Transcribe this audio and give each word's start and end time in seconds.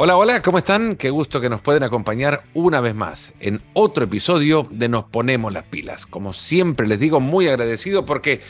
Hola, 0.00 0.16
hola, 0.16 0.42
¿cómo 0.42 0.58
están? 0.58 0.94
Qué 0.94 1.10
gusto 1.10 1.40
que 1.40 1.48
nos 1.48 1.60
pueden 1.60 1.82
acompañar 1.82 2.44
una 2.54 2.80
vez 2.80 2.94
más 2.94 3.34
en 3.40 3.60
otro 3.72 4.04
episodio 4.04 4.64
de 4.70 4.88
Nos 4.88 5.06
Ponemos 5.06 5.52
las 5.52 5.64
Pilas. 5.64 6.06
Como 6.06 6.32
siempre 6.32 6.86
les 6.86 7.00
digo, 7.00 7.18
muy 7.18 7.48
agradecido 7.48 8.06
porque 8.06 8.40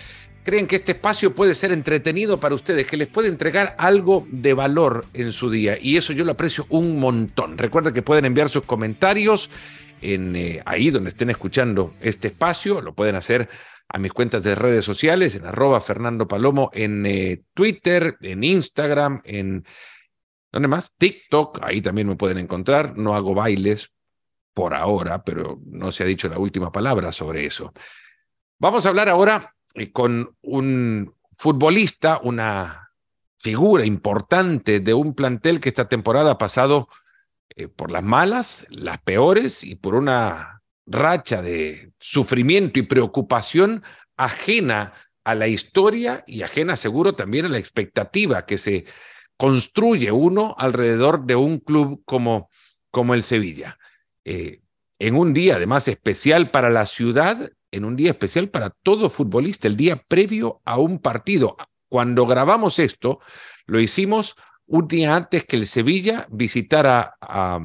creen 0.42 0.66
que 0.66 0.76
este 0.76 0.92
espacio 0.92 1.34
puede 1.34 1.54
ser 1.54 1.72
entretenido 1.72 2.38
para 2.38 2.54
ustedes, 2.54 2.86
que 2.86 2.98
les 2.98 3.08
puede 3.08 3.28
entregar 3.28 3.74
algo 3.78 4.26
de 4.30 4.52
valor 4.52 5.06
en 5.14 5.32
su 5.32 5.48
día. 5.48 5.78
Y 5.80 5.96
eso 5.96 6.12
yo 6.12 6.22
lo 6.22 6.32
aprecio 6.32 6.66
un 6.68 7.00
montón. 7.00 7.56
Recuerden 7.56 7.94
que 7.94 8.02
pueden 8.02 8.26
enviar 8.26 8.50
sus 8.50 8.64
comentarios 8.64 9.48
en 10.02 10.36
eh, 10.36 10.62
ahí 10.66 10.90
donde 10.90 11.08
estén 11.08 11.30
escuchando 11.30 11.94
este 12.02 12.28
espacio. 12.28 12.82
Lo 12.82 12.92
pueden 12.92 13.16
hacer 13.16 13.48
a 13.88 13.96
mis 13.96 14.12
cuentas 14.12 14.44
de 14.44 14.54
redes 14.54 14.84
sociales, 14.84 15.34
en 15.34 15.46
arroba 15.46 15.80
Fernando 15.80 16.28
Palomo, 16.28 16.70
en 16.74 17.06
eh, 17.06 17.40
Twitter, 17.54 18.18
en 18.20 18.44
Instagram, 18.44 19.22
en 19.24 19.64
¿Dónde 20.50 20.68
más? 20.68 20.94
TikTok, 20.96 21.60
ahí 21.62 21.82
también 21.82 22.08
me 22.08 22.16
pueden 22.16 22.38
encontrar. 22.38 22.96
No 22.96 23.14
hago 23.14 23.34
bailes 23.34 23.92
por 24.54 24.74
ahora, 24.74 25.22
pero 25.22 25.60
no 25.66 25.92
se 25.92 26.02
ha 26.02 26.06
dicho 26.06 26.28
la 26.28 26.38
última 26.38 26.72
palabra 26.72 27.12
sobre 27.12 27.46
eso. 27.46 27.72
Vamos 28.58 28.86
a 28.86 28.88
hablar 28.88 29.08
ahora 29.08 29.54
eh, 29.74 29.92
con 29.92 30.36
un 30.42 31.14
futbolista, 31.32 32.20
una 32.22 32.90
figura 33.36 33.86
importante 33.86 34.80
de 34.80 34.94
un 34.94 35.14
plantel 35.14 35.60
que 35.60 35.68
esta 35.68 35.88
temporada 35.88 36.32
ha 36.32 36.38
pasado 36.38 36.88
eh, 37.54 37.68
por 37.68 37.90
las 37.90 38.02
malas, 38.02 38.66
las 38.68 38.98
peores 38.98 39.62
y 39.62 39.76
por 39.76 39.94
una 39.94 40.62
racha 40.86 41.42
de 41.42 41.92
sufrimiento 42.00 42.78
y 42.78 42.82
preocupación 42.82 43.84
ajena 44.16 44.94
a 45.22 45.34
la 45.34 45.46
historia 45.46 46.24
y 46.26 46.42
ajena 46.42 46.74
seguro 46.74 47.14
también 47.14 47.46
a 47.46 47.50
la 47.50 47.58
expectativa 47.58 48.46
que 48.46 48.58
se 48.58 48.86
construye 49.38 50.12
uno 50.12 50.54
alrededor 50.58 51.24
de 51.24 51.36
un 51.36 51.60
club 51.60 52.02
como, 52.04 52.50
como 52.90 53.14
el 53.14 53.22
Sevilla. 53.22 53.78
Eh, 54.24 54.60
en 54.98 55.14
un 55.14 55.32
día 55.32 55.56
además 55.56 55.86
especial 55.88 56.50
para 56.50 56.68
la 56.68 56.84
ciudad, 56.84 57.50
en 57.70 57.84
un 57.84 57.96
día 57.96 58.10
especial 58.10 58.50
para 58.50 58.70
todo 58.82 59.08
futbolista, 59.08 59.68
el 59.68 59.76
día 59.76 60.04
previo 60.08 60.60
a 60.64 60.78
un 60.78 60.98
partido. 60.98 61.56
Cuando 61.88 62.26
grabamos 62.26 62.80
esto, 62.80 63.20
lo 63.66 63.80
hicimos 63.80 64.34
un 64.66 64.88
día 64.88 65.14
antes 65.14 65.44
que 65.44 65.56
el 65.56 65.66
Sevilla 65.66 66.26
visitara 66.30 67.14
a, 67.20 67.60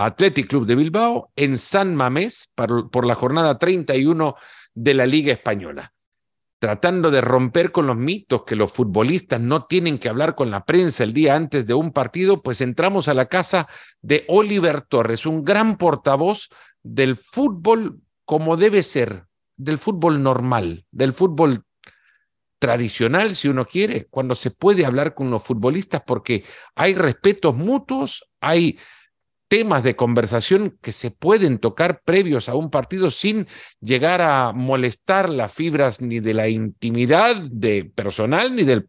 Athletic 0.00 0.46
Club 0.46 0.64
de 0.64 0.76
Bilbao 0.76 1.32
en 1.34 1.58
San 1.58 1.94
Mamés 1.94 2.48
por 2.54 3.04
la 3.04 3.16
jornada 3.16 3.58
31 3.58 4.36
de 4.72 4.94
la 4.94 5.06
Liga 5.06 5.32
Española 5.32 5.92
tratando 6.58 7.10
de 7.10 7.20
romper 7.20 7.70
con 7.70 7.86
los 7.86 7.96
mitos 7.96 8.44
que 8.44 8.56
los 8.56 8.72
futbolistas 8.72 9.40
no 9.40 9.66
tienen 9.66 9.98
que 9.98 10.08
hablar 10.08 10.34
con 10.34 10.50
la 10.50 10.64
prensa 10.64 11.04
el 11.04 11.12
día 11.12 11.36
antes 11.36 11.66
de 11.66 11.74
un 11.74 11.92
partido, 11.92 12.42
pues 12.42 12.60
entramos 12.60 13.08
a 13.08 13.14
la 13.14 13.26
casa 13.26 13.68
de 14.02 14.24
Oliver 14.28 14.82
Torres, 14.82 15.24
un 15.26 15.44
gran 15.44 15.78
portavoz 15.78 16.48
del 16.82 17.16
fútbol 17.16 18.00
como 18.24 18.56
debe 18.56 18.82
ser, 18.82 19.26
del 19.56 19.78
fútbol 19.78 20.22
normal, 20.22 20.84
del 20.90 21.12
fútbol 21.12 21.64
tradicional, 22.58 23.36
si 23.36 23.48
uno 23.48 23.64
quiere, 23.64 24.06
cuando 24.10 24.34
se 24.34 24.50
puede 24.50 24.84
hablar 24.84 25.14
con 25.14 25.30
los 25.30 25.42
futbolistas 25.42 26.02
porque 26.04 26.44
hay 26.74 26.94
respetos 26.94 27.54
mutuos, 27.54 28.28
hay 28.40 28.78
temas 29.48 29.82
de 29.82 29.96
conversación 29.96 30.78
que 30.80 30.92
se 30.92 31.10
pueden 31.10 31.58
tocar 31.58 32.02
previos 32.04 32.48
a 32.48 32.54
un 32.54 32.70
partido 32.70 33.10
sin 33.10 33.48
llegar 33.80 34.20
a 34.20 34.52
molestar 34.52 35.30
las 35.30 35.52
fibras 35.52 36.00
ni 36.00 36.20
de 36.20 36.34
la 36.34 36.48
intimidad 36.48 37.36
de 37.36 37.84
personal 37.84 38.54
ni 38.54 38.62
del 38.62 38.88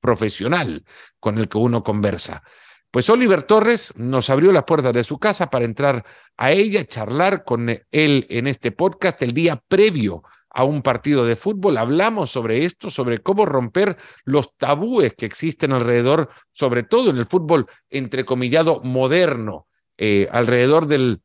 profesional 0.00 0.84
con 1.18 1.38
el 1.38 1.48
que 1.48 1.58
uno 1.58 1.82
conversa. 1.82 2.42
Pues 2.90 3.10
Oliver 3.10 3.42
Torres 3.42 3.92
nos 3.96 4.30
abrió 4.30 4.52
las 4.52 4.64
puertas 4.64 4.94
de 4.94 5.04
su 5.04 5.18
casa 5.18 5.50
para 5.50 5.64
entrar 5.64 6.04
a 6.36 6.52
ella, 6.52 6.86
charlar 6.86 7.44
con 7.44 7.68
él 7.68 8.26
en 8.30 8.46
este 8.46 8.70
podcast 8.70 9.20
el 9.22 9.32
día 9.32 9.62
previo 9.68 10.22
a 10.48 10.64
un 10.64 10.80
partido 10.80 11.26
de 11.26 11.36
fútbol. 11.36 11.76
Hablamos 11.76 12.30
sobre 12.30 12.64
esto, 12.64 12.90
sobre 12.90 13.18
cómo 13.18 13.44
romper 13.44 13.98
los 14.24 14.56
tabúes 14.56 15.14
que 15.14 15.26
existen 15.26 15.72
alrededor, 15.72 16.30
sobre 16.52 16.84
todo 16.84 17.10
en 17.10 17.18
el 17.18 17.26
fútbol 17.26 17.66
entrecomillado 17.90 18.80
moderno, 18.82 19.66
eh, 19.98 20.28
alrededor 20.30 20.86
de 20.86 21.18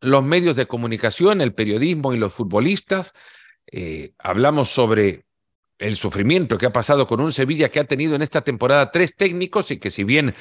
los 0.00 0.22
medios 0.24 0.56
de 0.56 0.66
comunicación, 0.66 1.40
el 1.40 1.54
periodismo 1.54 2.14
y 2.14 2.18
los 2.18 2.32
futbolistas. 2.32 3.12
Eh, 3.70 4.12
hablamos 4.18 4.70
sobre 4.70 5.24
el 5.78 5.96
sufrimiento 5.96 6.58
que 6.58 6.66
ha 6.66 6.72
pasado 6.72 7.06
con 7.06 7.20
un 7.20 7.32
Sevilla 7.32 7.70
que 7.70 7.80
ha 7.80 7.84
tenido 7.84 8.14
en 8.14 8.22
esta 8.22 8.42
temporada 8.42 8.90
tres 8.90 9.16
técnicos 9.16 9.70
y 9.70 9.78
que 9.78 9.90
si 9.90 10.04
bien 10.04 10.34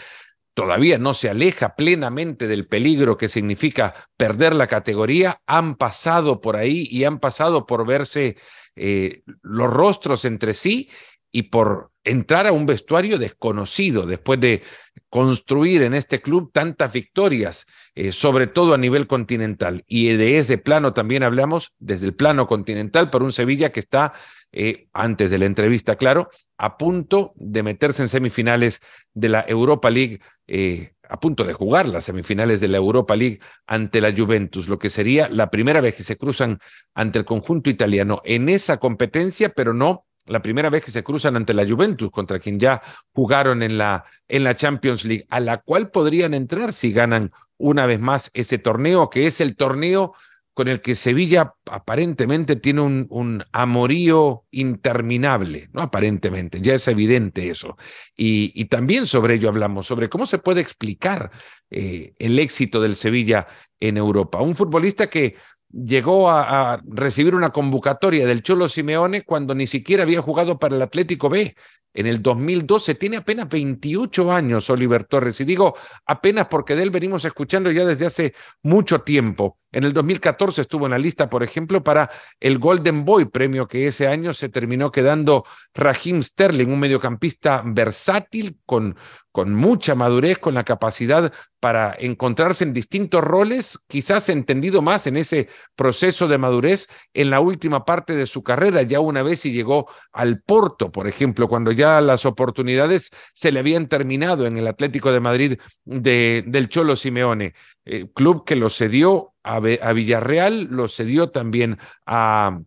todavía 0.53 0.97
no 0.97 1.13
se 1.13 1.29
aleja 1.29 1.75
plenamente 1.75 2.47
del 2.47 2.67
peligro 2.67 3.17
que 3.17 3.29
significa 3.29 3.93
perder 4.17 4.55
la 4.55 4.67
categoría, 4.67 5.41
han 5.47 5.75
pasado 5.75 6.41
por 6.41 6.57
ahí 6.57 6.87
y 6.91 7.05
han 7.05 7.19
pasado 7.19 7.65
por 7.65 7.85
verse 7.85 8.35
eh, 8.75 9.23
los 9.41 9.71
rostros 9.71 10.25
entre 10.25 10.53
sí 10.53 10.89
y 11.31 11.43
por 11.43 11.91
entrar 12.03 12.47
a 12.47 12.51
un 12.51 12.65
vestuario 12.65 13.17
desconocido 13.17 14.05
después 14.05 14.39
de 14.41 14.63
construir 15.09 15.81
en 15.81 15.93
este 15.93 16.21
club 16.21 16.51
tantas 16.53 16.91
victorias, 16.91 17.65
eh, 17.95 18.11
sobre 18.11 18.47
todo 18.47 18.73
a 18.73 18.77
nivel 18.77 19.07
continental. 19.07 19.83
Y 19.87 20.09
de 20.09 20.37
ese 20.37 20.57
plano 20.57 20.93
también 20.93 21.23
hablamos 21.23 21.73
desde 21.79 22.07
el 22.07 22.13
plano 22.13 22.47
continental 22.47 23.09
por 23.09 23.23
un 23.23 23.33
Sevilla 23.33 23.71
que 23.71 23.79
está, 23.79 24.13
eh, 24.51 24.87
antes 24.93 25.31
de 25.31 25.39
la 25.39 25.45
entrevista, 25.45 25.95
claro, 25.95 26.29
a 26.57 26.77
punto 26.77 27.33
de 27.35 27.63
meterse 27.63 28.03
en 28.03 28.09
semifinales 28.09 28.81
de 29.13 29.29
la 29.29 29.45
Europa 29.47 29.89
League, 29.89 30.19
eh, 30.47 30.93
a 31.07 31.19
punto 31.19 31.43
de 31.43 31.53
jugar 31.53 31.89
las 31.89 32.05
semifinales 32.05 32.61
de 32.61 32.67
la 32.67 32.77
Europa 32.77 33.15
League 33.15 33.39
ante 33.65 34.01
la 34.01 34.13
Juventus, 34.15 34.67
lo 34.67 34.77
que 34.77 34.91
sería 34.91 35.27
la 35.27 35.49
primera 35.49 35.81
vez 35.81 35.95
que 35.95 36.03
se 36.03 36.17
cruzan 36.17 36.59
ante 36.93 37.17
el 37.17 37.25
conjunto 37.25 37.69
italiano 37.69 38.21
en 38.25 38.47
esa 38.49 38.77
competencia, 38.77 39.49
pero 39.49 39.73
no 39.73 40.05
la 40.29 40.41
primera 40.41 40.69
vez 40.69 40.85
que 40.85 40.91
se 40.91 41.03
cruzan 41.03 41.35
ante 41.35 41.53
la 41.53 41.67
Juventus, 41.67 42.11
contra 42.11 42.39
quien 42.39 42.59
ya 42.59 42.81
jugaron 43.13 43.63
en 43.63 43.77
la, 43.77 44.05
en 44.27 44.43
la 44.43 44.55
Champions 44.55 45.03
League, 45.05 45.25
a 45.29 45.39
la 45.39 45.57
cual 45.57 45.91
podrían 45.91 46.33
entrar 46.33 46.73
si 46.73 46.91
ganan 46.91 47.31
una 47.57 47.85
vez 47.85 47.99
más 47.99 48.31
ese 48.33 48.57
torneo, 48.57 49.09
que 49.09 49.27
es 49.27 49.41
el 49.41 49.55
torneo 49.55 50.13
con 50.53 50.67
el 50.67 50.81
que 50.81 50.95
Sevilla 50.95 51.53
aparentemente 51.71 52.57
tiene 52.57 52.81
un, 52.81 53.45
amorío 53.53 54.43
interminable, 54.51 55.69
¿no? 55.71 55.81
Aparentemente, 55.81 56.59
ya 56.59 56.73
es 56.73 56.85
evidente 56.89 57.49
eso. 57.49 57.77
Y, 58.15 58.51
y 58.53 58.65
también 58.65 59.07
sobre 59.07 59.35
ello 59.35 59.47
hablamos, 59.47 59.87
sobre 59.87 60.09
cómo 60.09 60.25
se 60.25 60.37
puede 60.37 60.59
explicar 60.59 61.31
eh, 61.71 62.13
el 62.19 62.39
éxito 62.39 62.81
del 62.81 62.95
Sevilla 62.95 63.47
en 63.79 63.95
Europa. 63.95 64.41
Un 64.41 64.55
futbolista 64.55 65.09
que 65.09 65.35
llegó 65.71 66.29
a, 66.29 66.81
recibir 66.85 67.35
una 67.35 67.51
convocatoria 67.51 68.25
del 68.25 68.43
Cholo 68.43 68.67
Simeone 68.67 69.23
cuando 69.23 69.53
ni 69.55 69.67
siquiera 69.67 70.03
había 70.03 70.21
jugado 70.21 70.57
para 70.57 70.75
el 70.75 70.81
Atlético 70.81 71.29
B 71.29 71.55
en 71.93 72.07
el 72.07 72.21
2012. 72.21 72.95
Tiene 72.95 73.17
apenas 73.17 73.49
28 73.49 74.31
años 74.31 74.69
Oliver 74.69 75.05
Torres 75.05 75.39
y 75.41 75.45
digo 75.45 75.75
apenas 76.05 76.47
porque 76.47 76.75
de 76.75 76.83
él 76.83 76.89
venimos 76.89 77.25
escuchando 77.25 77.71
ya 77.71 77.85
desde 77.85 78.05
hace 78.05 78.33
mucho 78.63 79.01
tiempo. 79.01 79.58
En 79.71 79.83
el 79.83 79.93
2014 79.93 80.61
estuvo 80.61 80.85
en 80.85 80.91
la 80.91 80.97
lista, 80.97 81.29
por 81.29 81.43
ejemplo, 81.43 81.83
para 81.83 82.09
el 82.39 82.57
Golden 82.57 83.05
Boy, 83.05 83.25
premio 83.25 83.67
que 83.67 83.87
ese 83.87 84.07
año 84.07 84.33
se 84.33 84.49
terminó 84.49 84.91
quedando 84.91 85.45
Raheem 85.75 86.23
Sterling, 86.23 86.67
un 86.67 86.79
mediocampista 86.79 87.61
versátil 87.63 88.57
con, 88.65 88.97
con 89.31 89.53
mucha 89.53 89.93
madurez, 89.93 90.39
con 90.39 90.55
la 90.55 90.63
capacidad 90.63 91.31
para 91.59 91.95
encontrarse 91.99 92.63
en 92.63 92.73
distintos 92.73 93.23
roles, 93.23 93.77
quizás 93.87 94.29
entendido 94.29 94.81
más 94.81 95.05
en 95.07 95.17
ese 95.17 95.49
proceso 95.75 96.27
de 96.27 96.37
madurez 96.37 96.87
en 97.13 97.29
la 97.29 97.39
última 97.39 97.85
parte 97.85 98.15
de 98.15 98.25
su 98.25 98.41
carrera, 98.43 98.81
ya 98.81 98.99
una 98.99 99.21
vez 99.23 99.45
y 99.45 99.51
llegó 99.51 99.87
al 100.11 100.41
Porto, 100.41 100.91
por 100.91 101.07
ejemplo, 101.07 101.47
cuando 101.47 101.71
ya 101.71 102.01
las 102.01 102.25
oportunidades 102.25 103.11
se 103.35 103.51
le 103.51 103.59
habían 103.59 103.87
terminado 103.87 104.47
en 104.47 104.57
el 104.57 104.67
Atlético 104.67 105.11
de 105.11 105.19
Madrid 105.19 105.59
de, 105.85 106.43
del 106.47 106.69
Cholo 106.69 106.95
Simeone, 106.95 107.53
eh, 107.91 108.07
club 108.13 108.45
que 108.45 108.55
lo 108.55 108.69
cedió 108.69 109.33
a, 109.41 109.59
Villarreal, 109.59 110.65
lo 110.65 110.87
cedió 110.87 111.31
también 111.31 111.79
a, 112.05 112.59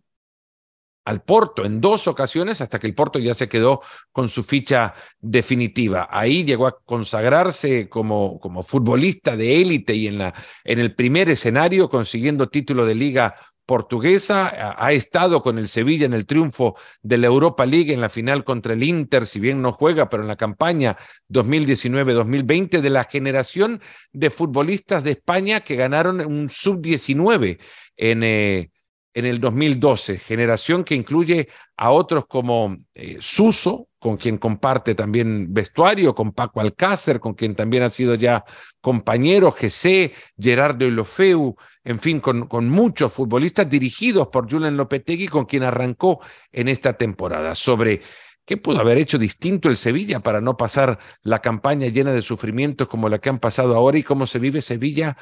al 1.05 1.21
Porto 1.21 1.63
en 1.63 1.79
dos 1.79 2.07
ocasiones 2.07 2.59
hasta 2.59 2.77
que 2.77 2.87
el 2.87 2.93
Porto 2.93 3.19
ya 3.19 3.33
se 3.33 3.47
quedó 3.47 3.81
con 4.11 4.27
su 4.27 4.43
ficha 4.43 4.93
definitiva. 5.21 6.09
Ahí 6.11 6.43
llegó 6.43 6.67
a 6.67 6.77
consagrarse 6.83 7.87
como, 7.87 8.37
como 8.41 8.63
futbolista 8.63 9.37
de 9.37 9.61
élite 9.61 9.95
y 9.95 10.07
en, 10.07 10.17
la, 10.17 10.33
en 10.65 10.79
el 10.79 10.93
primer 10.93 11.29
escenario 11.29 11.87
consiguiendo 11.87 12.49
título 12.49 12.85
de 12.85 12.95
liga 12.95 13.35
portuguesa, 13.65 14.75
ha 14.77 14.91
estado 14.91 15.41
con 15.41 15.57
el 15.57 15.69
Sevilla 15.69 16.05
en 16.05 16.13
el 16.13 16.25
triunfo 16.25 16.75
de 17.01 17.17
la 17.17 17.27
Europa 17.27 17.65
League 17.65 17.93
en 17.93 18.01
la 18.01 18.09
final 18.09 18.43
contra 18.43 18.73
el 18.73 18.83
Inter, 18.83 19.25
si 19.25 19.39
bien 19.39 19.61
no 19.61 19.71
juega, 19.71 20.09
pero 20.09 20.23
en 20.23 20.27
la 20.27 20.35
campaña 20.35 20.97
2019-2020 21.29 22.81
de 22.81 22.89
la 22.89 23.05
generación 23.05 23.81
de 24.11 24.29
futbolistas 24.29 25.03
de 25.03 25.11
España 25.11 25.61
que 25.61 25.75
ganaron 25.75 26.19
un 26.25 26.49
sub-19 26.49 27.59
en, 27.95 28.23
eh, 28.23 28.69
en 29.13 29.25
el 29.25 29.39
2012, 29.39 30.17
generación 30.17 30.83
que 30.83 30.95
incluye 30.95 31.47
a 31.77 31.91
otros 31.91 32.25
como 32.25 32.77
eh, 32.95 33.17
Suso, 33.19 33.87
con 34.03 34.17
quien 34.17 34.37
comparte 34.37 34.95
también 34.95 35.53
vestuario, 35.53 36.13
con 36.13 36.33
Paco 36.33 36.59
Alcácer, 36.59 37.21
con 37.21 37.35
quien 37.35 37.55
también 37.55 37.83
ha 37.83 37.89
sido 37.89 38.15
ya 38.15 38.43
compañero, 38.81 39.49
GC, 39.49 40.11
Gerardo 40.37 40.85
Ilofeu, 40.85 41.55
en 41.85 41.99
fin, 42.01 42.19
con, 42.19 42.47
con 42.47 42.67
muchos 42.67 43.13
futbolistas 43.13 43.69
dirigidos 43.69 44.27
por 44.27 44.51
Julian 44.51 44.75
Lopetegui, 44.75 45.29
con 45.29 45.45
quien 45.45 45.63
arrancó 45.63 46.19
en 46.51 46.67
esta 46.67 46.97
temporada. 46.97 47.55
Sobre 47.55 48.01
¿Qué 48.45 48.57
pudo 48.57 48.81
haber 48.81 48.97
hecho 48.97 49.17
distinto 49.17 49.69
el 49.69 49.77
Sevilla 49.77 50.19
para 50.19 50.41
no 50.41 50.57
pasar 50.57 50.99
la 51.21 51.39
campaña 51.39 51.87
llena 51.87 52.11
de 52.11 52.21
sufrimientos 52.21 52.89
como 52.89 53.07
la 53.07 53.19
que 53.19 53.29
han 53.29 53.39
pasado 53.39 53.73
ahora 53.73 53.97
y 53.97 54.03
cómo 54.03 54.27
se 54.27 54.37
vive 54.37 54.61
Sevilla 54.61 55.15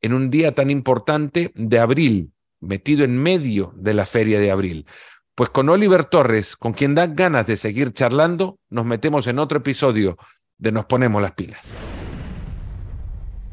en 0.00 0.12
un 0.12 0.30
día 0.30 0.54
tan 0.54 0.70
importante 0.70 1.50
de 1.56 1.80
abril, 1.80 2.30
metido 2.60 3.04
en 3.04 3.20
medio 3.20 3.72
de 3.74 3.94
la 3.94 4.04
feria 4.04 4.38
de 4.38 4.52
abril? 4.52 4.86
Pues 5.38 5.50
con 5.50 5.68
Oliver 5.68 6.04
Torres, 6.06 6.56
con 6.56 6.72
quien 6.72 6.96
da 6.96 7.06
ganas 7.06 7.46
de 7.46 7.56
seguir 7.56 7.92
charlando, 7.92 8.58
nos 8.70 8.84
metemos 8.84 9.24
en 9.28 9.38
otro 9.38 9.58
episodio 9.58 10.18
de 10.56 10.72
Nos 10.72 10.86
Ponemos 10.86 11.22
las 11.22 11.30
Pilas. 11.30 11.72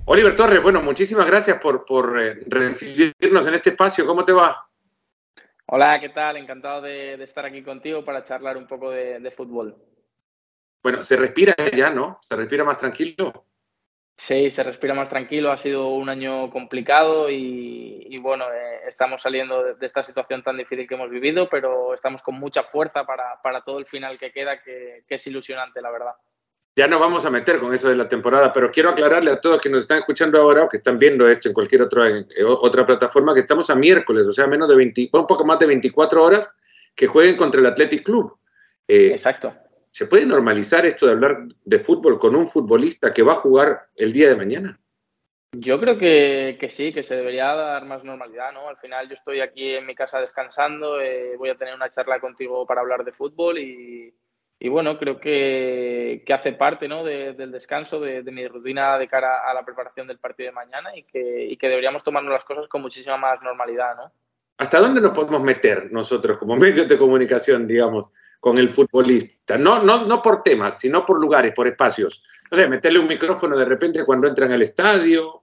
Oliver 0.06 0.36
Torres, 0.36 0.64
bueno, 0.64 0.82
muchísimas 0.82 1.28
gracias 1.28 1.60
por, 1.60 1.86
por 1.86 2.20
eh, 2.20 2.40
recibirnos 2.48 3.46
en 3.46 3.54
este 3.54 3.70
espacio. 3.70 4.04
¿Cómo 4.08 4.26
te 4.26 4.32
va? 4.32 4.68
Hola, 5.68 6.00
¿qué 6.00 6.10
tal? 6.10 6.38
Encantado 6.38 6.82
de, 6.82 7.24
estar 7.24 7.46
aquí 7.46 7.62
contigo 7.62 8.04
para 8.04 8.24
charlar 8.24 8.58
un 8.58 8.66
poco 8.66 8.90
de, 8.90 9.30
fútbol. 9.30 9.76
Bueno, 10.82 11.04
se 11.04 11.18
respira 11.18 11.54
ya, 11.72 11.92
¿no? 11.92 12.20
¿Se 12.28 12.36
respira 12.36 12.64
más 12.64 12.78
tranquilo? 12.78 13.46
Sí, 14.18 14.50
se 14.50 14.64
respira 14.64 14.94
más 14.94 15.10
tranquilo. 15.10 15.52
Ha 15.52 15.58
sido 15.58 15.90
un 15.90 16.10
año 16.10 16.50
complicado 16.50 17.30
y, 17.30 18.18
bueno, 18.20 18.46
eh, 18.46 18.82
estamos 18.88 19.22
saliendo 19.22 19.62
de, 19.64 19.86
esta 19.86 20.04
situación 20.04 20.42
tan 20.42 20.58
difícil 20.58 20.88
que 20.88 20.96
hemos 20.96 21.10
vivido, 21.10 21.50
pero 21.50 21.94
estamos 21.94 22.22
con 22.22 22.36
mucha 22.36 22.64
fuerza 22.64 23.06
para, 23.06 23.62
todo 23.62 23.80
el 23.80 23.86
final 23.86 24.18
que 24.18 24.32
queda, 24.32 24.62
que 24.62 25.04
es 25.08 25.28
ilusionante, 25.28 25.82
la 25.82 25.92
verdad 25.92 26.16
ya 26.78 26.88
nos 26.88 27.00
vamos 27.00 27.26
a 27.26 27.30
meter 27.30 27.58
con 27.58 27.74
eso 27.74 27.88
de 27.88 27.96
la 27.96 28.08
temporada, 28.08 28.52
pero 28.52 28.70
quiero 28.70 28.90
aclararle 28.90 29.32
a 29.32 29.40
todos 29.40 29.62
que 29.62 29.70
nos 29.70 29.82
están 29.82 30.00
escuchando 30.00 30.40
ahora 30.40 30.64
o 30.64 30.68
que 30.68 30.78
están 30.78 31.00
viendo 31.00 31.28
esto 31.30 31.48
en 31.48 31.54
cualquier 31.54 31.84
otra, 31.84 32.04
otra 32.60 32.86
plataforma 32.86 33.34
que 33.34 33.40
estamos 33.40 33.70
a 33.70 33.76
miércoles, 33.76 34.28
o 34.28 34.34
sea, 34.34 34.46
menos 34.46 34.68
de 34.68 34.76
20, 34.76 35.10
un 35.14 35.26
poco 35.26 35.46
más 35.46 35.58
de 35.58 35.68
24 35.68 36.22
horas 36.22 36.54
que 36.94 37.08
jueguen 37.08 37.38
contra 37.38 37.62
el 37.62 37.68
Athletic 37.68 38.04
Club. 38.04 38.38
Eh, 38.88 39.12
Exacto. 39.12 39.56
¿Se 39.96 40.08
puede 40.08 40.26
normalizar 40.26 40.86
esto 40.86 41.06
de 41.06 41.14
hablar 41.14 41.46
de 41.64 41.80
fútbol 41.80 42.20
con 42.20 42.36
un 42.36 42.50
futbolista 42.50 43.14
que 43.14 43.24
va 43.24 43.32
a 43.32 43.36
jugar 43.36 43.88
el 43.96 44.12
día 44.12 44.28
de 44.28 44.36
mañana? 44.36 44.78
Yo 45.54 45.80
creo 45.80 45.98
que, 45.98 46.58
sí, 46.68 46.92
que 46.92 47.02
se 47.02 47.16
debería 47.16 47.56
dar 47.56 47.86
más 47.86 48.04
normalidad, 48.04 48.52
¿no? 48.52 48.68
Al 48.68 48.76
final 48.76 49.08
yo 49.08 49.14
estoy 49.14 49.40
aquí 49.40 49.74
en 49.74 49.86
mi 49.86 49.96
casa 49.96 50.20
descansando, 50.20 51.00
eh, 51.00 51.38
voy 51.38 51.48
a 51.48 51.56
tener 51.56 51.74
una 51.74 51.90
charla 51.90 52.20
contigo 52.20 52.66
para 52.68 52.82
hablar 52.82 53.06
de 53.06 53.14
fútbol 53.14 53.58
y, 53.58 54.14
y 54.60 54.68
bueno, 54.68 55.00
creo 55.00 55.18
que, 55.18 56.26
hace 56.28 56.52
parte 56.52 56.90
¿no? 56.90 57.06
del 57.06 57.54
descanso, 57.54 58.02
de, 58.02 58.22
mi 58.24 58.50
rutina 58.50 58.98
de 58.98 59.08
cara 59.08 59.50
a 59.50 59.54
la 59.54 59.64
preparación 59.64 60.08
del 60.08 60.20
partido 60.20 60.48
de 60.48 60.56
mañana 60.56 60.90
y 60.94 61.04
que, 61.04 61.58
deberíamos 61.70 62.04
tomarnos 62.04 62.34
las 62.34 62.44
cosas 62.44 62.68
con 62.68 62.82
muchísima 62.82 63.16
más 63.16 63.42
normalidad. 63.42 63.96
¿no? 63.96 64.12
¿Hasta 64.58 64.80
dónde 64.80 65.00
nos 65.00 65.16
podemos 65.16 65.42
meter 65.42 65.90
nosotros 65.90 66.38
como 66.38 66.56
medios 66.58 66.86
de 66.86 66.98
comunicación, 66.98 67.66
digamos, 67.66 68.12
con 68.46 68.60
el 68.60 68.70
futbolista? 68.70 69.58
No, 69.58 69.82
no, 69.82 70.06
no 70.06 70.22
por 70.22 70.44
temas, 70.44 70.78
sino 70.78 71.04
por 71.04 71.20
lugares, 71.20 71.52
por 71.52 71.68
espacios. 71.68 72.24
No 72.52 72.56
sé, 72.56 72.68
meterle 72.68 73.00
un 73.00 73.08
micrófono 73.08 73.58
de 73.58 73.66
repente 73.66 74.06
cuando 74.06 74.28
entran 74.28 74.52
al 74.52 74.62
estadio, 74.62 75.42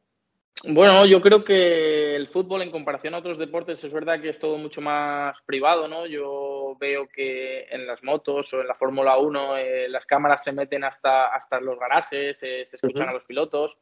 bueno, 0.65 1.05
yo 1.07 1.21
creo 1.21 1.43
que 1.43 2.15
el 2.15 2.29
fútbol 2.29 2.63
en 2.63 2.71
comparación 2.71 3.15
a 3.15 3.19
otros 3.19 3.39
deportes 3.39 3.83
es 3.83 3.93
verdad 3.93 4.21
que 4.21 4.29
es 4.29 4.39
todo 4.39 4.57
mucho 4.57 4.81
más 4.81 5.41
privado, 5.43 5.89
¿no? 5.89 6.07
Yo 6.07 6.77
veo 6.79 7.09
que 7.09 7.67
en 7.71 7.89
las 7.89 8.05
motos 8.05 8.55
o 8.55 8.61
en 8.61 8.69
la 8.69 8.75
Fórmula 8.77 9.19
1 9.19 9.57
eh, 9.57 9.89
las 9.89 10.07
cámaras 10.07 10.45
se 10.45 10.53
meten 10.53 10.85
hasta, 10.85 11.35
hasta 11.35 11.61
los 11.61 11.81
garajes, 11.81 12.41
eh, 12.45 12.65
se 12.65 12.77
escuchan 12.77 13.09
a 13.09 13.13
los 13.13 13.25
pilotos. 13.25 13.81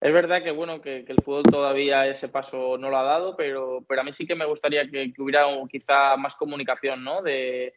Es 0.00 0.12
verdad 0.12 0.44
que 0.44 0.52
bueno 0.52 0.80
que, 0.80 1.04
el 1.08 1.16
fútbol 1.24 1.42
todavía 1.42 2.06
ese 2.06 2.28
paso 2.28 2.78
no 2.78 2.90
lo 2.90 2.98
ha 2.98 3.02
dado, 3.02 3.34
pero, 3.34 3.84
pero 3.88 4.02
a 4.02 4.04
mí 4.04 4.12
sí 4.12 4.24
que 4.24 4.36
me 4.36 4.46
gustaría 4.46 4.88
que, 4.88 5.12
hubiera 5.18 5.46
quizá 5.68 6.16
más 6.16 6.36
comunicación, 6.36 7.02
¿no? 7.02 7.22
De, 7.22 7.74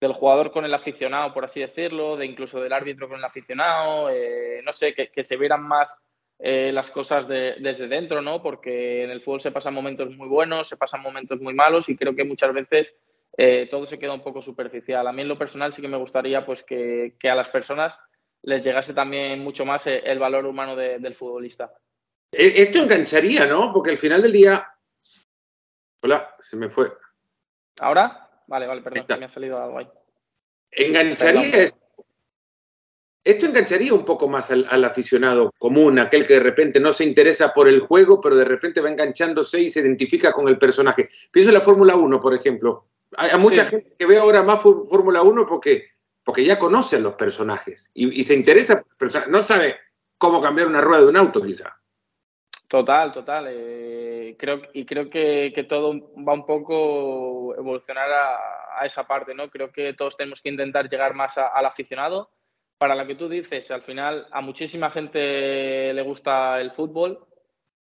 del 0.00 0.12
jugador 0.14 0.50
con 0.50 0.64
el 0.64 0.72
aficionado, 0.72 1.34
por 1.34 1.44
así 1.44 1.60
decirlo, 1.60 2.16
de 2.16 2.26
incluso 2.26 2.60
del 2.60 2.72
árbitro 2.72 3.08
con 3.08 3.18
el 3.18 3.24
aficionado, 3.24 4.08
eh, 4.10 4.62
no 4.64 4.72
sé, 4.72 4.94
que, 4.94 5.10
que 5.10 5.22
se 5.22 5.36
vieran 5.36 5.62
más 5.62 6.00
eh, 6.42 6.72
las 6.72 6.90
cosas 6.90 7.28
desde 7.28 7.86
dentro, 7.86 8.22
¿no? 8.22 8.42
Porque 8.42 9.04
en 9.04 9.10
el 9.10 9.20
fútbol 9.20 9.42
se 9.42 9.50
pasan 9.50 9.74
momentos 9.74 10.08
muy 10.16 10.26
buenos, 10.26 10.68
se 10.68 10.78
pasan 10.78 11.02
momentos 11.02 11.38
muy 11.38 11.52
malos 11.52 11.90
y 11.90 11.96
creo 11.96 12.16
que 12.16 12.24
muchas 12.24 12.54
veces 12.54 12.96
eh, 13.36 13.68
todo 13.70 13.84
se 13.84 13.98
queda 13.98 14.14
un 14.14 14.22
poco 14.22 14.40
superficial. 14.40 15.06
A 15.06 15.12
mí 15.12 15.20
en 15.20 15.28
lo 15.28 15.36
personal 15.36 15.74
sí 15.74 15.82
que 15.82 15.88
me 15.88 15.98
gustaría 15.98 16.46
pues 16.46 16.62
que, 16.62 17.14
a 17.24 17.34
las 17.34 17.50
personas 17.50 18.00
les 18.42 18.64
llegase 18.64 18.94
también 18.94 19.40
mucho 19.40 19.66
más 19.66 19.86
el 19.86 20.18
valor 20.18 20.46
humano 20.46 20.74
del 20.74 21.14
futbolista. 21.14 21.74
Esto 22.32 22.78
engancharía, 22.78 23.44
¿no? 23.44 23.70
Porque 23.70 23.90
al 23.90 23.98
final 23.98 24.22
del 24.22 24.32
día... 24.32 24.66
Hola, 26.02 26.34
se 26.40 26.56
me 26.56 26.70
fue. 26.70 26.90
¿Ahora? 27.80 28.29
Vale, 28.50 28.66
vale, 28.66 28.82
perdón, 28.82 29.06
me 29.18 29.24
ha 29.24 29.30
salido 29.30 29.62
algo 29.62 29.78
ahí. 29.78 29.88
Engancharía 30.72 31.70
esto 33.22 33.46
engancharía 33.46 33.92
un 33.92 34.04
poco 34.04 34.28
más 34.28 34.50
al, 34.50 34.84
aficionado 34.84 35.52
común, 35.58 35.98
aquel 35.98 36.26
que 36.26 36.34
de 36.34 36.40
repente 36.40 36.80
no 36.80 36.92
se 36.92 37.04
interesa 37.04 37.52
por 37.52 37.68
el 37.68 37.80
juego, 37.80 38.20
pero 38.20 38.34
de 38.34 38.46
repente 38.46 38.80
va 38.80 38.88
enganchándose 38.88 39.60
y 39.60 39.70
se 39.70 39.80
identifica 39.80 40.32
con 40.32 40.48
el 40.48 40.58
personaje. 40.58 41.08
Pienso 41.30 41.50
en 41.50 41.54
la 41.54 41.60
Fórmula 41.60 41.96
1, 41.96 42.18
por 42.18 42.34
ejemplo. 42.34 42.86
Hay, 43.16 43.38
mucha 43.38 43.66
gente 43.66 43.94
que 43.98 44.06
ve 44.06 44.18
ahora 44.18 44.42
más 44.42 44.62
Fórmula 44.62 45.20
1 45.22 45.46
porque, 45.46 45.88
porque 46.24 46.44
ya 46.44 46.58
conocen 46.58 47.02
los 47.02 47.14
personajes 47.14 47.90
y, 47.92 48.24
se 48.24 48.34
interesa, 48.34 48.82
no 49.28 49.44
sabe 49.44 49.76
cómo 50.16 50.40
cambiar 50.40 50.68
una 50.68 50.80
rueda 50.80 51.02
de 51.02 51.08
un 51.08 51.16
auto 51.16 51.42
quizá. 51.42 51.79
Total, 52.70 53.10
total. 53.10 53.48
Eh, 53.50 54.36
creo, 54.38 54.62
y 54.72 54.84
creo 54.86 55.10
que, 55.10 55.66
todo 55.68 55.92
va 56.16 56.34
un 56.34 56.46
poco 56.46 57.52
evolucionar 57.58 58.08
a, 58.12 58.86
esa 58.86 59.08
parte, 59.08 59.34
¿no? 59.34 59.50
Creo 59.50 59.72
que 59.72 59.92
todos 59.94 60.16
tenemos 60.16 60.40
que 60.40 60.50
intentar 60.50 60.88
llegar 60.88 61.12
más 61.12 61.36
al 61.36 61.66
aficionado 61.66 62.30
para 62.78 62.94
lo 62.94 63.04
que 63.08 63.16
tú 63.16 63.28
dices, 63.28 63.72
al 63.72 63.82
final 63.82 64.26
a 64.30 64.40
muchísima 64.40 64.88
gente 64.90 65.92
le 65.92 66.02
gusta 66.02 66.60
el 66.60 66.70
fútbol, 66.70 67.26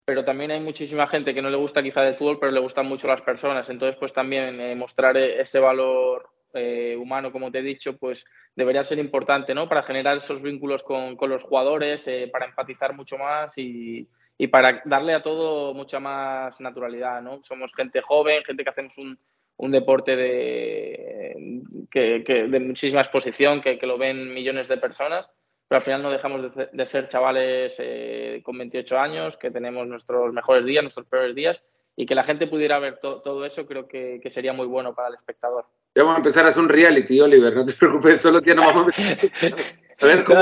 pero 0.05 0.23
también 0.23 0.51
hay 0.51 0.59
muchísima 0.59 1.07
gente 1.07 1.33
que 1.33 1.41
no 1.41 1.49
le 1.49 1.57
gusta 1.57 1.81
quizá 1.81 2.07
el 2.07 2.15
fútbol, 2.15 2.39
pero 2.39 2.51
le 2.51 2.61
gustan 2.61 2.85
mucho 2.85 3.07
las 3.07 3.21
personas. 3.23 3.67
Entonces, 3.71 3.97
pues 3.97 4.13
también 4.13 4.61
eh, 4.61 4.75
mostrar 4.75 5.17
e-, 5.17 5.41
ese 5.41 5.59
valor 5.59 6.29
eh, 6.53 6.95
humano, 6.95 7.31
como 7.31 7.51
te 7.51 7.59
he 7.59 7.63
dicho, 7.63 7.97
pues 7.97 8.25
debería 8.55 8.83
ser 8.83 8.99
importante, 8.99 9.55
¿no? 9.55 9.67
Para 9.67 9.81
generar 9.81 10.17
esos 10.17 10.41
vínculos 10.43 10.83
con, 10.83 11.17
los 11.19 11.43
jugadores, 11.43 12.07
para 12.31 12.45
empatizar 12.45 12.93
mucho 12.93 13.17
más 13.17 13.57
y, 13.57 14.07
y, 14.37 14.47
para 14.47 14.81
darle 14.85 15.13
a 15.13 15.21
todo 15.21 15.73
mucha 15.73 15.99
más 15.99 16.59
naturalidad, 16.59 17.21
¿no? 17.21 17.43
Somos 17.43 17.73
gente 17.73 18.01
joven, 18.01 18.43
gente 18.43 18.63
que 18.63 18.69
hacemos 18.69 18.97
un, 18.97 19.17
un 19.57 19.71
deporte 19.71 20.15
de, 20.15 21.63
que, 21.89 22.47
de 22.47 22.59
muchísima 22.59 23.01
exposición, 23.01 23.61
que, 23.61 23.79
lo 23.81 23.97
ven 23.97 24.33
millones 24.33 24.67
de 24.67 24.77
personas, 24.77 25.29
pero 25.67 25.77
al 25.77 25.83
final 25.83 26.03
no 26.03 26.11
dejamos 26.11 26.51
de, 26.55 26.85
ser 26.85 27.07
chavales 27.07 27.75
eh, 27.79 28.41
con 28.43 28.57
28 28.57 28.99
años, 28.99 29.37
que 29.37 29.51
tenemos 29.51 29.87
nuestros 29.87 30.31
mejores 30.31 30.63
días, 30.65 30.83
nuestros 30.83 31.07
peores 31.07 31.35
días, 31.35 31.63
y 31.95 32.05
que 32.05 32.13
la 32.13 32.23
gente 32.23 32.45
pudiera 32.45 32.77
ver 32.77 32.99
todo 32.99 33.43
eso 33.43 33.65
creo 33.65 33.87
que, 33.87 34.21
sería 34.27 34.53
muy 34.53 34.67
bueno 34.67 34.93
para 34.93 35.09
el 35.09 35.15
espectador. 35.15 35.65
Ya 35.95 36.03
vamos 36.03 36.17
a 36.17 36.19
empezar 36.19 36.45
a 36.45 36.49
hacer 36.49 36.61
un 36.61 36.69
reality, 36.69 37.19
Oliver, 37.19 37.55
no 37.55 37.65
te 37.65 37.73
preocupes, 37.73 38.19
todos 38.19 38.35
los 38.35 38.43
días 38.43 38.55
nos 38.55 38.65
vamos 38.65 38.93
a... 38.93 40.05
ver 40.05 40.23
cómo 40.23 40.39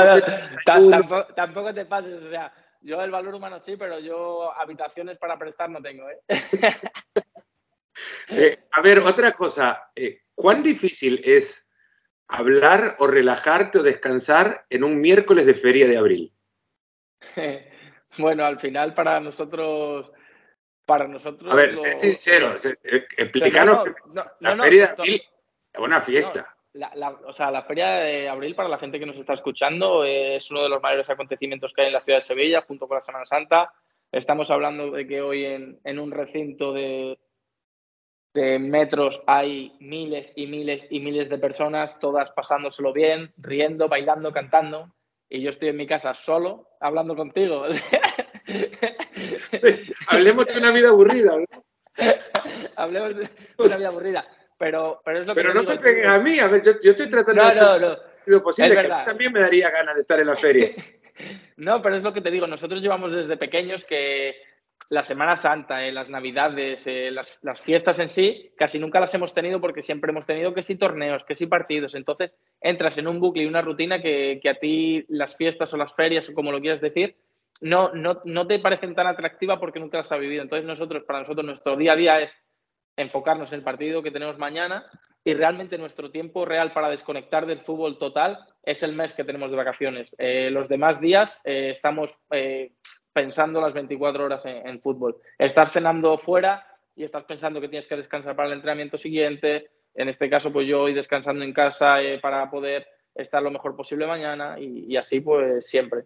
tampoco, 0.66 1.34
tampoco, 1.34 1.74
te 1.74 1.86
pases, 1.86 2.22
o 2.22 2.30
sea, 2.30 2.52
yo 2.86 3.01
el 3.01 3.12
valor 3.12 3.36
humano 3.36 3.60
sí, 3.60 3.75
pero 3.77 4.00
yo 4.00 4.54
habitaciones 4.58 5.18
para 5.18 5.38
prestar 5.38 5.70
no 5.70 5.82
tengo, 5.82 6.08
¿eh? 6.10 6.22
Eh, 8.27 8.60
a 8.72 8.82
ver, 8.82 9.00
otra 9.00 9.32
cosa. 9.32 9.89
Eh, 9.96 10.24
¿Cuán 10.34 10.62
difícil 10.62 11.22
es 11.24 11.70
hablar 12.27 12.98
o 13.00 13.08
relajarte 13.08 13.80
o 13.80 13.84
descansar 13.84 14.65
en 14.70 14.84
un 14.84 15.00
miércoles 15.00 15.46
de 15.46 15.54
feria 15.54 15.88
de 15.88 15.98
abril? 15.98 16.34
bueno, 18.18 18.44
al 18.44 18.60
final 18.60 18.94
para 18.94 19.22
nosotros... 19.22 20.12
Para 20.86 21.08
nosotros... 21.08 21.50
A 21.50 21.56
ver, 21.56 21.77
sé 21.77 21.96
sincero. 21.96 22.56
Eh, 22.84 23.08
explícanos. 23.15 23.88
la 24.42 24.56
feria 24.58 24.88
de 24.88 24.92
abril 24.92 25.22
es 25.72 25.80
una 25.80 26.01
fiesta. 26.01 26.54
O 27.25 27.34
sea, 27.34 27.51
la 27.51 27.63
feria 27.63 27.98
de 27.98 28.29
abril, 28.29 28.55
para 28.55 28.70
la 28.70 28.77
gente 28.77 29.00
que 29.00 29.05
nos 29.05 29.17
está 29.17 29.34
escuchando, 29.34 30.03
es 30.03 30.50
uno 30.51 30.63
de 30.63 30.70
los 30.70 30.82
mayores 30.82 31.10
acontecimientos 31.10 31.74
que 31.74 31.82
hay 31.82 31.88
en 31.88 31.94
la 31.94 32.01
ciudad 32.01 32.17
de 32.17 32.22
Sevilla, 32.22 32.63
junto 32.67 32.88
con 32.88 32.96
la 32.96 33.01
Semana 33.01 33.25
Santa. 33.25 33.72
Estamos 34.12 34.51
hablando 34.51 34.91
de 34.91 35.08
que 35.08 35.22
hoy 35.22 35.46
en 35.46 36.00
un 36.00 36.12
recinto 36.12 36.74
de, 36.74 37.17
de 38.36 38.60
metros 38.60 39.22
hay 39.25 39.75
miles 39.79 40.32
y 40.36 40.46
miles 40.48 40.86
y 40.89 41.00
miles 41.00 41.29
de 41.29 41.38
personas, 41.38 41.98
todas 42.00 42.32
pasándoselo 42.32 42.91
bien, 42.91 43.32
riendo, 43.38 43.88
bailando, 43.88 44.34
cantando, 44.34 44.94
y 45.29 45.41
yo 45.41 45.50
estoy 45.50 45.70
en 45.70 45.77
mi 45.77 45.88
casa 45.88 46.13
solo 46.13 46.67
hablando 46.82 47.15
contigo. 47.15 47.63
Hablemos 50.10 50.46
de 50.48 50.58
una 50.58 50.72
vida 50.72 50.89
aburrida. 50.89 51.38
¿no? 51.38 51.46
Hablemos 52.75 53.15
de 53.15 53.29
una 53.58 53.77
vida 53.77 53.88
aburrida. 53.88 54.27
Pero, 54.57 55.01
pero 55.03 55.19
es 55.19 55.27
lo 55.27 55.35
que. 55.35 55.41
Pero 55.41 55.53
no 55.53 55.63
me 55.63 55.77
pegues 55.77 56.05
a 56.05 56.19
mí, 56.19 56.39
a 56.39 56.47
ver, 56.47 56.63
yo, 56.63 56.91
estoy 56.91 57.09
tratando 57.09 57.43
no, 57.43 57.53
de. 57.53 57.79
No, 57.88 57.97
no, 58.27 58.43
posible, 58.43 58.77
que 58.77 58.88
también 58.88 59.33
me 59.33 59.41
daría 59.41 59.69
ganas 59.69 59.95
de 59.95 60.01
estar 60.01 60.19
en 60.19 60.27
la 60.27 60.35
feria. 60.38 60.71
no, 61.57 61.81
pero 61.81 61.97
es 61.97 62.03
lo 62.03 62.13
que 62.13 62.21
te 62.21 62.31
digo, 62.31 62.47
nosotros 62.47 62.81
llevamos 62.81 63.12
desde 63.12 63.38
pequeños 63.38 63.83
que 63.83 64.35
la 64.89 65.03
Semana 65.03 65.35
Santa, 65.35 65.85
eh, 65.85 65.91
las 65.91 66.09
Navidades, 66.09 66.85
eh, 66.85 67.09
las, 67.12 67.62
fiestas 67.62 67.97
en 68.00 68.09
sí, 68.09 68.51
casi 68.55 68.77
nunca 68.77 69.00
las 69.00 69.13
hemos 69.15 69.33
tenido 69.33 69.59
porque 69.59 69.81
siempre 69.81 70.12
hemos 70.12 70.25
tenido 70.25 70.53
que 70.53 70.63
sí 70.63 70.75
torneos, 70.75 71.25
que 71.25 71.35
sí 71.35 71.47
partidos. 71.47 71.95
Entonces 71.95 72.38
entras 72.62 72.97
en 72.97 73.07
un 73.07 73.19
bucle 73.19 73.43
y 73.43 73.47
una 73.47 73.62
rutina 73.62 74.01
que, 74.01 74.39
a 74.47 74.55
ti 74.55 75.05
las 75.09 75.35
fiestas 75.35 75.74
o 75.74 75.77
las 75.77 75.95
ferias, 75.95 76.29
o 76.29 76.33
como 76.33 76.51
lo 76.51 76.62
quieras 76.62 76.81
decir, 76.81 77.15
no, 77.62 77.93
no, 77.93 78.21
no 78.25 78.45
te 78.45 78.59
parecen 78.59 78.93
tan 78.93 79.07
atractivas 79.07 79.59
porque 79.59 79.79
nunca 79.79 79.97
las 79.97 80.12
has 80.12 80.19
vivido. 80.19 80.43
Entonces 80.43 80.67
nosotros, 80.67 81.03
para 81.03 81.19
nosotros, 81.19 81.45
nuestro 81.45 81.75
día 81.75 81.93
a 81.93 81.95
día 81.95 82.21
es 82.21 82.35
enfocarnos 82.98 83.52
en 83.52 83.60
el 83.60 83.64
partido 83.64 84.04
que 84.04 84.12
tenemos 84.12 84.38
mañana 84.38 84.86
y 85.24 85.34
realmente 85.34 85.78
nuestro 85.78 86.12
tiempo 86.12 86.46
real 86.46 86.72
para 86.74 86.90
desconectar 86.90 87.46
del 87.46 87.62
fútbol 87.62 87.98
total 87.98 88.40
es 88.64 88.84
el 88.84 88.94
mes 88.94 89.14
que 89.14 89.24
tenemos 89.24 89.52
de 89.52 89.58
vacaciones. 89.58 90.16
Eh, 90.18 90.50
los 90.52 90.70
demás 90.70 91.00
días 91.00 91.40
estamos 91.44 92.18
pensando 93.16 93.62
las 93.62 93.74
24 93.74 94.25
horas 94.25 94.46
en, 94.46 94.82
fútbol. 94.82 95.16
Estás 95.40 95.72
cenando 95.72 96.18
fuera 96.18 96.68
y 96.98 97.06
estás 97.06 97.24
pensando 97.24 97.62
que 97.62 97.70
tienes 97.70 97.88
que 97.88 97.96
descansar 97.96 98.36
para 98.36 98.50
el 98.50 98.56
entrenamiento 98.56 98.98
siguiente. 98.98 99.70
En 99.94 100.10
este 100.10 100.30
caso, 100.30 100.52
pues 100.52 100.68
yo 100.68 100.82
hoy 100.82 100.94
descansando 100.94 101.46
en 101.46 101.54
casa 101.54 102.02
eh, 102.02 102.20
para 102.20 102.52
poder 102.52 102.86
estar 103.16 103.42
lo 103.42 103.52
mejor 103.52 103.74
posible 103.74 104.06
mañana 104.06 104.58
y, 104.60 104.98
así 104.98 105.22
pues 105.22 105.66
siempre. 105.66 106.04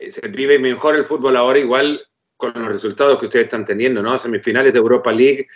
Eh, 0.00 0.10
se 0.10 0.26
vive 0.28 0.58
mejor 0.58 0.96
el 0.96 1.04
fútbol 1.04 1.36
ahora 1.36 1.60
igual 1.60 2.00
con 2.36 2.52
los 2.54 2.72
resultados 2.72 3.20
que 3.20 3.26
ustedes 3.26 3.44
están 3.44 3.64
teniendo, 3.64 4.02
¿no? 4.02 4.18
Semifinales 4.18 4.72
de 4.72 4.80
Europa 4.80 5.12
League. 5.12 5.46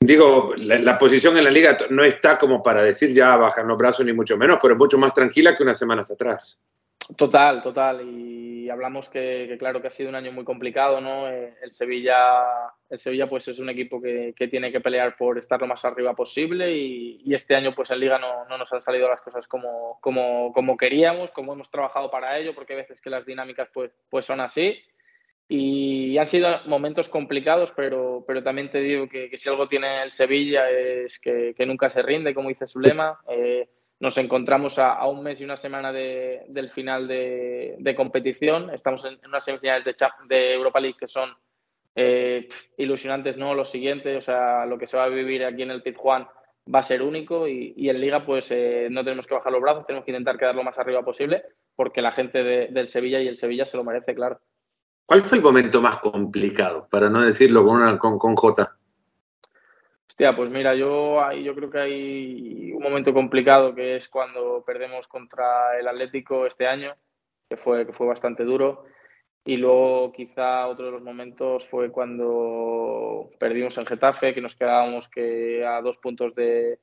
Digo, 0.00 0.54
la, 0.56 0.96
posición 0.96 1.36
en 1.36 1.44
la 1.44 1.50
liga 1.50 1.76
no 1.90 2.04
está 2.04 2.38
como 2.38 2.62
para 2.62 2.82
decir 2.82 3.12
ya 3.12 3.36
bajar 3.36 3.64
los 3.64 3.76
brazos 3.76 4.06
ni 4.06 4.12
mucho 4.12 4.36
menos, 4.36 4.58
pero 4.62 4.74
es 4.74 4.78
mucho 4.78 4.96
más 4.96 5.12
tranquila 5.12 5.54
que 5.54 5.64
unas 5.64 5.78
semanas 5.78 6.10
atrás. 6.10 6.58
Total, 7.16 7.62
total. 7.62 8.02
Y 8.08 8.70
hablamos 8.70 9.08
que, 9.08 9.56
claro 9.58 9.80
que 9.80 9.88
ha 9.88 9.90
sido 9.90 10.10
un 10.10 10.14
año 10.14 10.30
muy 10.30 10.44
complicado, 10.44 11.00
¿no? 11.00 11.28
Eh, 11.28 11.54
el 11.62 11.72
Sevilla, 11.72 12.44
el 12.90 13.00
Sevilla 13.00 13.28
pues 13.28 13.48
es 13.48 13.58
un 13.58 13.70
equipo 13.70 14.00
que, 14.00 14.34
tiene 14.50 14.70
que 14.70 14.80
pelear 14.80 15.16
por 15.16 15.38
estar 15.38 15.60
lo 15.60 15.66
más 15.66 15.84
arriba 15.84 16.14
posible 16.14 16.70
y, 16.76 17.34
este 17.34 17.56
año 17.56 17.74
pues 17.74 17.90
en 17.90 18.00
Liga 18.00 18.18
no, 18.18 18.44
nos 18.56 18.72
han 18.72 18.82
salido 18.82 19.08
las 19.08 19.20
cosas 19.20 19.48
como, 19.48 19.98
como, 20.00 20.52
como, 20.52 20.76
queríamos, 20.76 21.30
como 21.30 21.54
hemos 21.54 21.70
trabajado 21.70 22.10
para 22.10 22.38
ello, 22.38 22.54
porque 22.54 22.74
hay 22.74 22.80
veces 22.80 23.00
que 23.00 23.10
las 23.10 23.26
dinámicas 23.26 23.68
pues, 23.72 23.90
pues 24.10 24.26
son 24.26 24.40
así. 24.40 24.78
Y 25.48 26.18
han 26.18 26.26
sido 26.26 26.48
momentos 26.66 27.08
complicados, 27.08 27.72
pero, 27.74 28.22
pero 28.26 28.42
también 28.42 28.70
te 28.70 28.80
digo 28.80 29.08
que, 29.08 29.30
si 29.38 29.48
algo 29.48 29.66
tiene 29.66 30.02
el 30.02 30.12
Sevilla 30.12 30.70
es 30.70 31.18
que, 31.18 31.54
nunca 31.66 31.88
se 31.88 32.02
rinde, 32.02 32.34
como 32.34 32.50
dice 32.50 32.66
su 32.66 32.80
lema. 32.80 33.18
Eh, 33.28 33.68
nos 34.00 34.18
encontramos 34.18 34.78
a, 34.78 35.04
un 35.06 35.22
mes 35.22 35.40
y 35.40 35.44
una 35.44 35.56
semana 35.56 35.92
del 35.92 36.70
final 36.70 37.08
de, 37.08 37.94
competición. 37.96 38.70
Estamos 38.70 39.04
en, 39.06 39.18
unas 39.26 39.44
semifinales 39.44 39.84
de, 39.84 39.94
de, 40.28 40.54
Europa 40.54 40.80
League 40.80 40.98
que 41.00 41.08
son 41.08 41.34
eh, 41.96 42.46
ilusionantes, 42.76 43.36
¿no? 43.36 43.54
Lo 43.54 43.64
siguiente, 43.64 44.16
o 44.16 44.22
sea, 44.22 44.66
lo 44.66 44.78
que 44.78 44.86
se 44.86 44.96
va 44.96 45.04
a 45.04 45.08
vivir 45.08 45.44
aquí 45.44 45.62
en 45.62 45.72
el 45.72 45.82
Pizjuán 45.82 46.28
va 46.72 46.80
a 46.80 46.84
ser 46.84 47.02
único 47.02 47.48
y, 47.48 47.88
en 47.88 48.00
Liga 48.00 48.24
pues 48.24 48.50
eh, 48.50 48.88
no 48.90 49.02
tenemos 49.02 49.26
que 49.26 49.34
bajar 49.34 49.50
los 49.50 49.60
brazos, 49.62 49.86
tenemos 49.86 50.04
que 50.04 50.12
intentar 50.12 50.38
quedar 50.38 50.54
lo 50.54 50.62
más 50.62 50.78
arriba 50.78 51.02
posible 51.02 51.42
porque 51.74 52.02
la 52.02 52.12
gente 52.12 52.44
del 52.44 52.88
Sevilla 52.88 53.20
y 53.20 53.28
el 53.28 53.36
Sevilla 53.36 53.66
se 53.66 53.76
lo 53.76 53.84
merece, 53.84 54.14
claro. 54.14 54.40
¿Cuál 55.08 55.22
fue 55.22 55.38
el 55.38 55.44
momento 55.44 55.80
más 55.80 55.96
complicado, 55.96 56.86
para 56.90 57.08
no 57.08 57.22
decirlo 57.22 57.64
con, 57.64 57.76
una, 57.76 57.98
con, 57.98 58.18
con 58.18 58.36
J? 58.36 58.76
Hostia, 60.06 60.36
pues 60.36 60.50
mira, 60.50 60.74
yo, 60.74 61.32
yo 61.32 61.54
creo 61.54 61.70
que 61.70 61.78
hay 61.78 62.72
un 62.74 62.82
momento 62.82 63.14
complicado 63.14 63.74
que 63.74 63.96
es 63.96 64.06
cuando 64.06 64.62
perdemos 64.66 65.08
contra 65.08 65.78
el 65.80 65.88
Atlético 65.88 66.44
este 66.44 66.66
año, 66.66 66.94
que 67.48 67.56
fue, 67.56 67.86
que 67.86 67.94
fue 67.94 68.06
bastante 68.06 68.44
duro. 68.44 68.84
Y 69.46 69.56
luego 69.56 70.12
quizá 70.12 70.66
otro 70.66 70.84
de 70.84 70.92
los 70.92 71.02
momentos 71.02 71.66
fue 71.66 71.90
cuando 71.90 73.30
perdimos 73.38 73.78
en 73.78 73.86
Getafe, 73.86 74.34
que 74.34 74.42
nos 74.42 74.56
quedábamos 74.56 75.08
que 75.08 75.64
a 75.64 75.80
dos 75.80 75.96
puntos 75.96 76.34
de, 76.34 76.80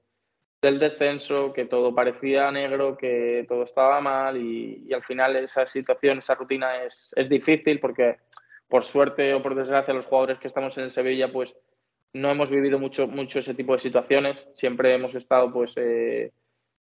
del 0.65 0.79
descenso, 0.79 1.53
que 1.53 1.65
todo 1.65 1.93
parecía 1.93 2.51
negro, 2.51 2.97
que 2.97 3.45
todo 3.47 3.63
estaba 3.63 4.01
mal 4.01 4.35
y, 4.37 4.83
y 4.87 4.93
al 4.93 5.03
final 5.03 5.35
esa 5.35 5.65
situación, 5.65 6.17
esa 6.17 6.35
rutina 6.35 6.83
es, 6.83 7.13
es, 7.15 7.29
difícil 7.29 7.79
porque 7.79 8.17
por 8.67 8.83
suerte 8.83 9.33
o 9.33 9.43
por 9.43 9.55
desgracia 9.55 9.93
los 9.93 10.05
jugadores 10.05 10.39
que 10.39 10.47
estamos 10.47 10.77
en 10.77 10.85
el 10.85 10.91
Sevilla 10.91 11.31
pues 11.31 11.55
no 12.13 12.31
hemos 12.31 12.49
vivido 12.49 12.79
mucho, 12.79 13.07
mucho 13.07 13.39
ese 13.39 13.53
tipo 13.53 13.73
de 13.73 13.79
situaciones, 13.79 14.47
siempre 14.55 14.93
hemos 14.93 15.13
estado 15.15 15.51
pues 15.53 15.73
eh, 15.77 16.31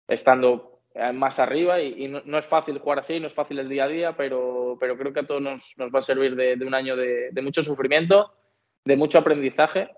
estando 0.08 0.80
más 1.12 1.38
arriba 1.40 1.80
y, 1.80 2.08
no, 2.08 2.38
es 2.38 2.46
fácil 2.46 2.78
jugar 2.78 3.00
así, 3.00 3.18
no 3.18 3.26
es 3.26 3.34
fácil 3.34 3.58
el 3.58 3.68
día 3.68 3.84
a 3.84 3.88
día, 3.88 4.16
pero, 4.16 4.76
pero 4.78 4.96
creo 4.96 5.12
que 5.12 5.20
a 5.20 5.26
todos 5.26 5.42
nos, 5.42 5.74
va 5.92 5.98
a 5.98 6.02
servir 6.02 6.36
de, 6.36 6.64
un 6.64 6.72
año 6.72 6.96
de, 6.96 7.32
mucho 7.42 7.62
sufrimiento, 7.62 8.32
de 8.84 8.96
mucho 8.96 9.18
aprendizaje 9.18 9.90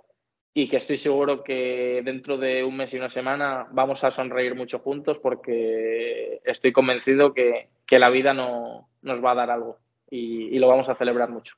y 0.59 0.71
que 0.71 0.79
estoy 0.79 0.97
seguro 0.97 1.45
que 1.45 2.01
dentro 2.03 2.39
de 2.39 2.65
un 2.65 2.79
mes 2.79 2.95
y 2.95 2.97
una 2.97 3.11
semana 3.11 3.67
vamos 3.73 4.03
a 4.05 4.11
sonreír 4.11 4.55
mucho 4.55 4.79
juntos 4.79 5.19
porque 5.19 6.41
estoy 6.47 6.73
convencido 6.73 7.35
que, 7.35 7.69
la 7.91 8.09
vida 8.09 8.33
no, 8.33 8.89
nos 9.03 9.23
va 9.23 9.33
a 9.33 9.35
dar 9.35 9.51
algo 9.51 9.79
y, 10.11 10.59
lo 10.59 10.67
vamos 10.69 10.89
a 10.89 10.95
celebrar 10.95 11.29
mucho. 11.29 11.57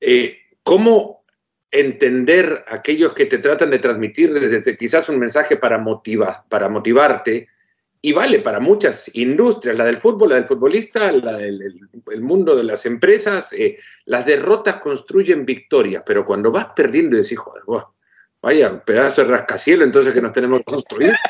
Eh, 0.00 0.38
¿Cómo 0.62 1.26
entender 1.70 2.64
aquellos 2.66 3.12
que 3.12 3.26
te 3.26 3.36
tratan 3.36 3.68
de 3.68 3.78
transmitir 3.78 4.32
desde 4.32 4.74
quizás 4.74 5.10
un 5.10 5.18
mensaje 5.18 5.58
para, 5.58 5.76
motivar, 5.76 6.48
para 6.48 6.70
motivarte, 6.70 7.48
y 8.04 8.12
vale 8.12 8.40
para 8.40 8.58
muchas 8.58 9.14
industrias, 9.14 9.78
la 9.78 9.84
del 9.84 9.98
fútbol, 9.98 10.30
la 10.30 10.34
del 10.34 10.46
futbolista, 10.46 11.12
la 11.12 11.36
del 11.36 11.88
el 12.10 12.20
mundo 12.20 12.56
de 12.56 12.64
las 12.64 12.84
empresas, 12.84 13.52
eh, 13.52 13.78
las 14.06 14.26
derrotas 14.26 14.78
construyen 14.78 15.46
victorias, 15.46 16.02
pero 16.04 16.26
cuando 16.26 16.50
vas 16.50 16.66
perdiendo 16.74 17.16
y 17.16 17.22
decís, 17.22 17.38
joder, 17.38 17.62
vaya, 18.42 18.84
pedazo 18.84 19.22
de 19.22 19.30
rascacielos 19.30 19.86
entonces 19.86 20.12
que 20.12 20.20
nos 20.20 20.32
tenemos 20.32 20.58
que 20.60 20.64
construir. 20.64 21.14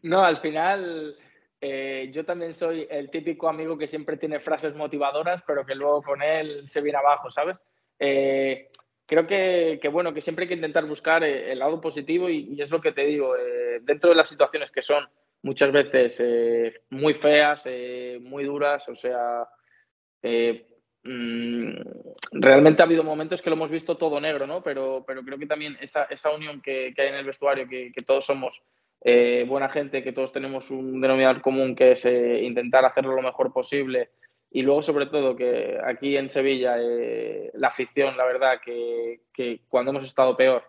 No, 0.00 0.22
al 0.22 0.36
final 0.38 1.16
eh, 1.60 2.08
yo 2.12 2.24
también 2.24 2.54
soy 2.54 2.86
el 2.88 3.10
típico 3.10 3.48
amigo 3.48 3.76
que 3.76 3.88
siempre 3.88 4.16
tiene 4.16 4.38
frases 4.38 4.74
motivadoras, 4.74 5.42
pero 5.44 5.66
que 5.66 5.74
luego 5.74 6.02
con 6.02 6.22
él 6.22 6.68
se 6.68 6.80
viene 6.80 6.98
abajo, 6.98 7.30
¿sabes? 7.30 7.60
Eh, 7.98 8.70
creo 9.08 9.26
que, 9.26 9.88
bueno, 9.90 10.12
que 10.12 10.20
siempre 10.20 10.44
hay 10.44 10.48
que 10.48 10.54
intentar 10.54 10.84
buscar 10.84 11.24
eh, 11.24 11.50
el 11.50 11.58
lado 11.58 11.80
positivo 11.80 12.28
y, 12.28 12.60
es 12.60 12.70
lo 12.70 12.80
que 12.80 12.92
te 12.92 13.06
digo, 13.06 13.34
eh, 13.36 13.80
dentro 13.82 14.10
de 14.10 14.16
las 14.16 14.28
situaciones 14.28 14.70
que 14.70 14.82
son 14.82 15.08
muchas 15.42 15.72
veces 15.72 16.20
muy 16.90 17.14
feas, 17.14 17.64
muy 18.20 18.44
duras, 18.44 18.86
o 18.88 18.94
sea, 18.94 19.48
mm, 20.22 21.70
realmente 22.32 22.82
ha 22.82 22.84
habido 22.84 23.02
momentos 23.02 23.40
que 23.40 23.48
lo 23.48 23.56
hemos 23.56 23.70
visto 23.70 23.96
todo 23.96 24.20
negro, 24.20 24.46
¿no? 24.46 24.62
Pero, 24.62 25.04
pero 25.06 25.22
creo 25.22 25.38
que 25.38 25.46
también 25.46 25.78
esa, 25.80 26.04
esa 26.04 26.30
unión 26.30 26.60
que, 26.60 26.92
hay 26.98 27.08
en 27.08 27.14
el 27.14 27.24
vestuario, 27.24 27.66
que, 27.66 27.90
que 27.92 28.04
todos 28.04 28.26
somos 28.26 28.62
buena 29.46 29.70
gente, 29.70 30.02
que 30.02 30.12
todos 30.12 30.32
tenemos 30.32 30.70
un 30.70 31.00
denominador 31.00 31.40
común 31.40 31.74
que 31.74 31.92
es 31.92 32.04
intentar 32.04 32.84
hacerlo 32.84 33.14
lo 33.14 33.22
mejor 33.22 33.52
posible 33.52 34.10
y 34.50 34.62
luego, 34.62 34.82
sobre 34.82 35.06
todo, 35.06 35.36
que 35.36 35.78
aquí 35.84 36.16
en 36.16 36.28
Sevilla 36.28 36.76
eh, 36.80 37.50
la 37.54 37.68
afición, 37.68 38.16
la 38.16 38.24
verdad, 38.24 38.60
que, 38.64 39.20
que, 39.32 39.60
cuando 39.68 39.90
hemos 39.90 40.06
estado 40.06 40.36
peor, 40.36 40.64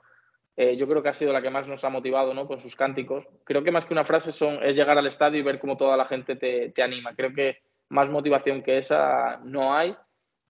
eh, 0.58 0.76
yo 0.76 0.88
creo 0.88 1.02
que 1.02 1.10
ha 1.10 1.14
sido 1.14 1.32
la 1.32 1.42
que 1.42 1.50
más 1.50 1.68
nos 1.68 1.84
ha 1.86 1.90
motivado 1.90 2.34
¿no? 2.34 2.46
con 2.46 2.60
sus 2.60 2.76
cánticos. 2.76 3.28
Creo 3.46 3.64
que 3.64 3.72
más 3.72 3.86
que 3.86 3.94
una 3.94 4.04
frase 4.04 4.34
son, 4.34 4.62
es 4.62 4.76
llegar 4.76 4.98
al 4.98 5.08
estadio 5.08 5.40
y 5.40 5.44
ver 5.44 5.60
cómo 5.60 5.78
toda 5.78 5.96
la 5.96 6.06
gente 6.06 6.36
te, 6.36 6.72
te 6.72 6.84
anima. 6.84 7.16
Creo 7.16 7.34
que 7.34 7.60
más 7.88 8.10
motivación 8.10 8.62
que 8.62 8.78
esa 8.78 9.40
no 9.46 9.74
hay 9.74 9.96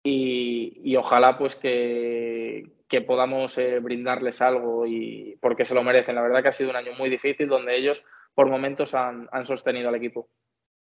y, 0.04 0.82
y 0.84 0.96
ojalá 0.96 1.38
pues 1.38 1.56
que, 1.56 2.72
que 2.88 3.02
podamos 3.02 3.56
eh, 3.60 3.80
brindarles 3.80 4.42
algo 4.42 4.88
y 4.88 5.38
porque 5.40 5.66
se 5.66 5.76
lo 5.76 5.84
merecen. 5.84 6.16
La 6.16 6.24
verdad 6.24 6.42
que 6.42 6.50
ha 6.50 6.54
sido 6.54 6.72
un 6.72 6.76
año 6.76 6.94
muy 6.98 7.10
difícil 7.10 7.48
donde 7.48 7.78
ellos 7.78 8.04
por 8.34 8.50
momentos 8.50 8.96
han, 8.96 9.30
han 9.32 9.46
sostenido 9.46 9.90
al 9.90 9.96
equipo. 9.96 10.28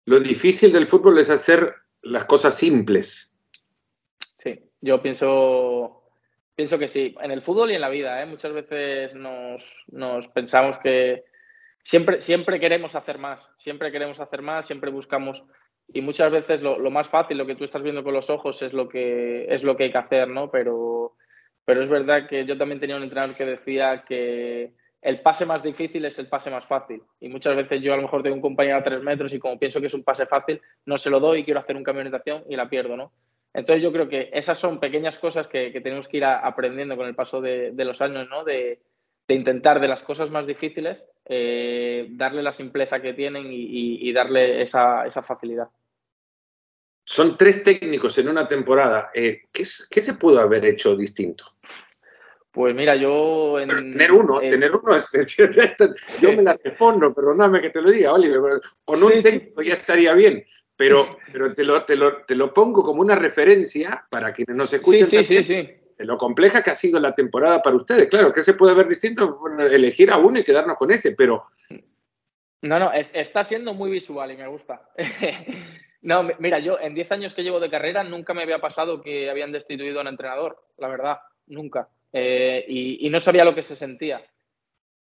Lo 0.05 0.19
difícil 0.19 0.71
del 0.71 0.87
fútbol 0.87 1.19
es 1.19 1.29
hacer 1.29 1.75
las 2.01 2.25
cosas 2.25 2.57
simples. 2.57 3.35
Sí, 4.37 4.59
yo 4.81 5.01
pienso, 5.01 6.03
pienso 6.55 6.79
que 6.79 6.87
sí, 6.87 7.15
en 7.21 7.31
el 7.31 7.41
fútbol 7.41 7.71
y 7.71 7.75
en 7.75 7.81
la 7.81 7.89
vida. 7.89 8.21
¿eh? 8.21 8.25
Muchas 8.25 8.53
veces 8.53 9.13
nos, 9.15 10.27
pensamos 10.33 10.77
que 10.77 11.25
siempre, 11.83 12.21
siempre 12.21 12.59
queremos 12.59 12.95
hacer 12.95 13.17
más, 13.17 13.47
siempre 13.57 13.91
queremos 13.91 14.19
hacer 14.19 14.41
más, 14.41 14.67
siempre 14.67 14.91
buscamos 14.91 15.43
y 15.91 16.01
muchas 16.01 16.31
veces 16.31 16.61
lo, 16.61 16.77
más 16.91 17.09
fácil, 17.09 17.37
lo 17.37 17.47
que 17.47 17.55
tú 17.55 17.63
estás 17.63 17.81
viendo 17.81 18.03
con 18.03 18.13
los 18.13 18.29
ojos 18.29 18.61
es 18.61 18.73
lo 18.73 18.87
que, 18.87 19.45
es 19.49 19.63
lo 19.63 19.75
que 19.75 19.85
hay 19.85 19.91
que 19.91 19.97
hacer, 19.97 20.27
¿no? 20.27 20.51
Pero, 20.51 21.15
pero 21.65 21.81
es 21.81 21.89
verdad 21.89 22.27
que 22.27 22.45
yo 22.45 22.57
también 22.57 22.79
tenía 22.79 22.95
un 22.95 23.03
entrenador 23.03 23.35
que 23.35 23.45
decía 23.45 24.03
que 24.07 24.73
el 25.01 25.21
pase 25.21 25.45
más 25.45 25.63
difícil 25.63 26.03
es 26.05 26.19
el 26.19 26.27
pase 26.27 26.51
más 26.51 26.65
fácil. 26.65 27.01
Y 27.19 27.29
muchas 27.29 27.55
veces 27.55 27.81
yo 27.81 27.93
a 27.93 27.95
lo 27.95 28.03
mejor 28.03 28.21
tengo 28.21 28.35
un 28.35 28.41
compañero 28.41 28.77
a 28.77 28.83
tres 28.83 29.01
metros 29.01 29.33
y 29.33 29.39
como 29.39 29.57
pienso 29.57 29.79
que 29.79 29.87
es 29.87 29.93
un 29.93 30.03
pase 30.03 30.25
fácil, 30.25 30.61
no 30.85 30.97
se 30.97 31.09
lo 31.09 31.19
doy 31.19 31.39
y 31.39 31.43
quiero 31.45 31.59
hacer 31.59 31.77
un 31.77 31.83
cambio 31.83 32.03
de 32.03 32.09
orientación 32.09 32.43
y 32.49 32.55
la 32.55 32.69
pierdo, 32.69 32.97
¿no? 32.97 33.11
Entonces 33.53 33.81
yo 33.81 33.91
creo 33.91 34.07
que 34.07 34.29
esas 34.33 34.59
son 34.59 34.79
pequeñas 34.79 35.17
cosas 35.17 35.47
que, 35.47 35.71
tenemos 35.81 36.07
que 36.07 36.17
ir 36.17 36.25
aprendiendo 36.25 36.95
con 36.95 37.07
el 37.07 37.15
paso 37.15 37.41
de, 37.41 37.73
los 37.75 38.01
años, 38.01 38.27
¿no? 38.29 38.43
De, 38.43 38.81
intentar 39.27 39.79
de 39.79 39.87
las 39.87 40.01
cosas 40.01 40.31
más 40.31 40.47
difíciles 40.47 41.05
eh, 41.25 42.07
darle 42.11 42.41
la 42.41 42.51
simpleza 42.51 42.99
que 42.99 43.13
tienen 43.13 43.45
y, 43.47 44.11
darle 44.11 44.61
esa, 44.61 45.05
facilidad. 45.23 45.67
Son 47.03 47.37
tres 47.37 47.63
técnicos 47.63 48.17
en 48.17 48.27
una 48.27 48.47
temporada. 48.47 49.09
Eh, 49.13 49.43
¿qué, 49.51 49.65
se 49.65 50.13
pudo 50.15 50.39
haber 50.39 50.65
hecho 50.65 50.95
distinto? 50.95 51.45
Pues 52.59 52.75
mira, 52.75 52.93
yo... 52.93 53.55
tener 53.57 54.11
uno, 54.11 54.41
tener 54.41 54.69
uno, 54.75 54.97
yo 56.21 56.33
me 56.33 56.43
la 56.43 56.59
respondo, 56.61 57.13
perdóname 57.13 57.61
que 57.61 57.69
te 57.69 57.81
lo 57.81 57.89
diga, 57.89 58.11
Oliver, 58.11 58.59
con 58.83 59.01
un 59.01 59.23
técnico 59.23 59.61
ya 59.61 59.75
estaría 59.75 60.13
bien, 60.13 60.43
pero, 60.75 61.07
pero 61.31 61.53
te, 61.53 61.63
lo, 61.63 61.85
te, 61.85 61.95
lo, 61.95 62.17
te, 62.23 62.35
lo, 62.35 62.53
pongo 62.53 62.83
como 62.83 62.99
una 62.99 63.15
referencia 63.15 64.05
para 64.11 64.33
quienes 64.33 64.57
nos 64.57 64.73
escuchen. 64.73 65.05
Sí, 65.05 65.23
sí, 65.23 65.41
sí, 65.41 65.43
sí 65.45 65.69
lo 65.99 66.17
compleja 66.17 66.61
que 66.61 66.71
ha 66.71 66.75
sido 66.75 66.99
la 66.99 67.15
temporada 67.15 67.61
para 67.61 67.77
ustedes. 67.77 68.09
Claro, 68.09 68.33
que 68.33 68.41
se 68.41 68.55
puede 68.55 68.73
ver 68.73 68.89
distinto, 68.89 69.39
elegir 69.57 70.11
a 70.11 70.17
uno 70.17 70.39
y 70.39 70.43
quedarnos 70.43 70.75
con 70.75 70.91
ese, 70.91 71.15
pero... 71.15 71.45
No, 72.61 72.77
no, 72.77 72.91
está 72.91 73.45
siendo 73.45 73.73
muy 73.73 73.89
visual 73.89 74.31
y 74.31 74.35
me 74.35 74.47
gusta. 74.49 74.81
no, 76.01 76.27
mira, 76.39 76.59
yo 76.59 76.77
en 76.77 76.93
10 76.93 77.11
años 77.13 77.33
que 77.33 77.43
llevo 77.43 77.61
de 77.61 77.69
carrera 77.69 78.03
nunca 78.03 78.33
me 78.33 78.43
había 78.43 78.59
pasado 78.59 79.01
que 79.01 79.29
habían 79.29 79.53
destituido 79.53 79.99
a 79.99 80.01
un 80.01 80.09
entrenador, 80.09 80.61
la 80.77 80.89
verdad, 80.89 81.19
nunca. 81.47 81.87
Eh, 82.11 82.65
y, 82.67 83.09
no 83.09 83.19
sabía 83.19 83.43
lo 83.43 83.55
que 83.55 83.63
se 83.63 83.75
sentía. 83.75 84.21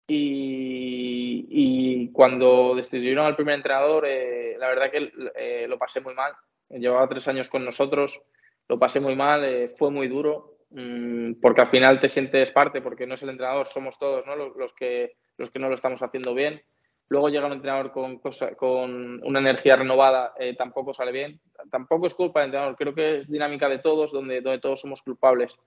Y, 0.07 2.09
cuando 2.13 2.73
destituyeron 2.75 3.25
al 3.25 3.35
primer 3.35 3.55
entrenador, 3.55 4.05
eh, 4.07 4.55
la 4.57 4.69
verdad 4.69 4.91
que 4.91 5.11
eh, 5.35 5.67
lo 5.67 5.77
pasé 5.77 6.01
muy 6.01 6.13
mal. 6.13 6.33
Llevaba 6.69 7.07
tres 7.07 7.27
años 7.27 7.49
con 7.49 7.63
nosotros, 7.63 8.21
lo 8.67 8.79
pasé 8.79 8.99
muy 8.99 9.15
mal, 9.15 9.71
fue 9.77 9.91
muy 9.91 10.07
duro. 10.07 10.57
Mm, 10.69 11.39
porque 11.41 11.61
al 11.61 11.69
final 11.69 11.99
te 11.99 12.09
sientes 12.09 12.51
parte, 12.51 12.81
porque 12.81 13.07
no 13.07 13.15
es 13.15 13.23
el 13.23 13.29
entrenador, 13.29 13.67
somos 13.67 13.97
todos 13.97 14.25
¿no? 14.25 14.35
los, 14.35 14.73
que, 14.73 15.15
los 15.37 15.49
que 15.49 15.59
no 15.59 15.69
lo 15.69 15.75
estamos 15.75 16.01
haciendo 16.01 16.33
bien. 16.33 16.61
Luego 17.09 17.29
llega 17.29 17.45
un 17.45 17.53
entrenador 17.53 17.91
con, 17.91 18.19
con 18.57 19.23
una 19.23 19.39
energía 19.39 19.77
renovada, 19.77 20.33
eh, 20.37 20.55
tampoco 20.57 20.93
sale 20.93 21.13
bien. 21.13 21.39
Tampoco 21.71 22.07
es 22.07 22.13
culpa 22.13 22.41
del 22.41 22.47
entrenador, 22.47 22.75
creo 22.75 22.93
que 22.93 23.19
es 23.19 23.29
dinámica 23.29 23.69
de 23.69 23.79
todos, 23.79 24.11
donde, 24.11 24.41
donde 24.41 24.59
todos 24.59 24.81
somos 24.81 25.01
culpables. 25.01 25.57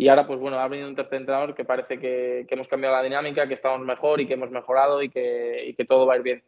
Y 0.00 0.06
ahora, 0.08 0.28
pues 0.28 0.38
bueno, 0.38 0.60
ha 0.60 0.68
venido 0.68 0.88
un 0.88 0.94
tercer 0.94 1.18
entrenador 1.18 1.56
que 1.56 1.64
parece 1.64 1.98
que, 1.98 2.46
que 2.48 2.54
hemos 2.54 2.68
cambiado 2.68 2.94
la 2.94 3.02
dinámica, 3.02 3.48
que 3.48 3.54
estamos 3.54 3.80
mejor 3.80 4.20
y 4.20 4.28
que 4.28 4.34
hemos 4.34 4.48
mejorado 4.48 5.02
y 5.02 5.08
que, 5.08 5.64
y 5.66 5.74
que 5.74 5.84
todo 5.84 6.06
va 6.06 6.14
a 6.14 6.16
ir 6.18 6.22
bien. 6.22 6.42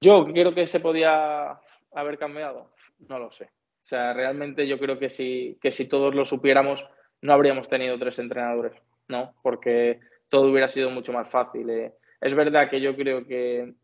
Yo 0.00 0.26
creo 0.26 0.52
que 0.52 0.66
se 0.66 0.80
podía 0.80 1.60
haber 1.94 2.18
cambiado, 2.18 2.72
no 3.08 3.20
lo 3.20 3.30
sé. 3.30 3.44
O 3.44 3.86
sea, 3.86 4.12
realmente 4.12 4.66
yo 4.66 4.80
creo 4.80 4.98
que 4.98 5.10
si, 5.10 5.58
que 5.62 5.70
si 5.70 5.86
todos 5.86 6.12
lo 6.12 6.24
supiéramos, 6.24 6.84
no 7.20 7.32
habríamos 7.32 7.68
tenido 7.68 7.96
tres 8.00 8.18
entrenadores, 8.18 8.72
¿no? 9.06 9.32
Porque 9.42 10.00
todo 10.28 10.50
hubiera 10.50 10.68
sido 10.68 10.90
mucho 10.90 11.12
más 11.12 11.28
fácil. 11.28 11.70
Eh. 11.70 11.92
Es 12.20 12.34
verdad 12.34 12.68
que 12.68 12.80
yo 12.80 12.96
creo 12.96 13.24
que, 13.28 13.74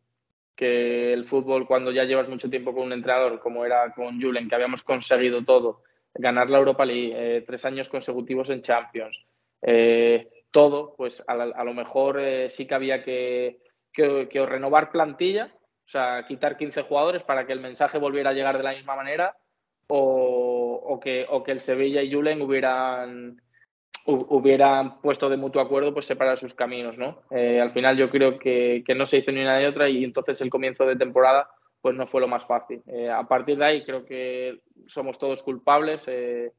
que 0.56 1.12
el 1.12 1.24
fútbol, 1.24 1.68
cuando 1.68 1.92
ya 1.92 2.02
llevas 2.02 2.28
mucho 2.28 2.50
tiempo 2.50 2.74
con 2.74 2.86
un 2.86 2.92
entrenador, 2.92 3.38
como 3.38 3.64
era 3.64 3.92
con 3.92 4.20
Julen, 4.20 4.48
que 4.48 4.56
habíamos 4.56 4.82
conseguido 4.82 5.44
todo, 5.44 5.82
ganar 6.14 6.50
la 6.50 6.58
Europa 6.58 6.84
League, 6.84 7.12
eh, 7.14 7.44
tres 7.46 7.64
años 7.64 7.88
consecutivos 7.88 8.50
en 8.50 8.62
Champions, 8.62 9.18
eh, 9.62 10.28
todo, 10.50 10.94
pues 10.96 11.22
a, 11.26 11.64
lo 11.64 11.74
mejor 11.74 12.20
sí 12.48 12.66
que 12.66 12.74
había 12.74 13.02
que, 13.04 13.60
que, 13.92 14.28
que, 14.28 14.46
renovar 14.46 14.90
plantilla, 14.90 15.52
o 15.54 15.88
sea, 15.88 16.24
quitar 16.26 16.56
15 16.56 16.82
jugadores 16.82 17.22
para 17.22 17.46
que 17.46 17.52
el 17.52 17.60
mensaje 17.60 17.98
volviera 17.98 18.30
a 18.30 18.32
llegar 18.32 18.56
de 18.56 18.64
la 18.64 18.72
misma 18.72 18.96
manera 18.96 19.36
o, 19.88 21.00
que, 21.02 21.26
o 21.28 21.42
que 21.42 21.52
el 21.52 21.60
Sevilla 21.60 22.02
y 22.02 22.12
Julen 22.12 22.42
hubieran, 22.42 23.40
hubieran 24.06 25.00
puesto 25.00 25.28
de 25.28 25.36
mutuo 25.36 25.62
acuerdo 25.62 25.92
pues 25.92 26.06
separar 26.06 26.38
sus 26.38 26.54
caminos, 26.54 26.98
¿no? 26.98 27.22
Eh, 27.30 27.60
al 27.60 27.72
final 27.72 27.96
yo 27.96 28.10
creo 28.10 28.38
que, 28.38 28.84
no 28.96 29.06
se 29.06 29.18
hizo 29.18 29.32
ni 29.32 29.40
una 29.40 29.58
ni 29.58 29.64
otra 29.64 29.88
y 29.88 30.04
entonces 30.04 30.40
el 30.40 30.50
comienzo 30.50 30.86
de 30.86 30.96
temporada 30.96 31.50
pues 31.80 31.94
no 31.94 32.06
fue 32.06 32.20
lo 32.20 32.28
más 32.28 32.44
fácil. 32.46 32.82
Eh, 32.86 33.10
a 33.10 33.26
partir 33.26 33.58
de 33.58 33.64
ahí 33.64 33.84
creo 33.84 34.04
que 34.04 34.60
somos 34.86 35.18
todos 35.18 35.42
culpables 35.42 36.02
eh, 36.06 36.52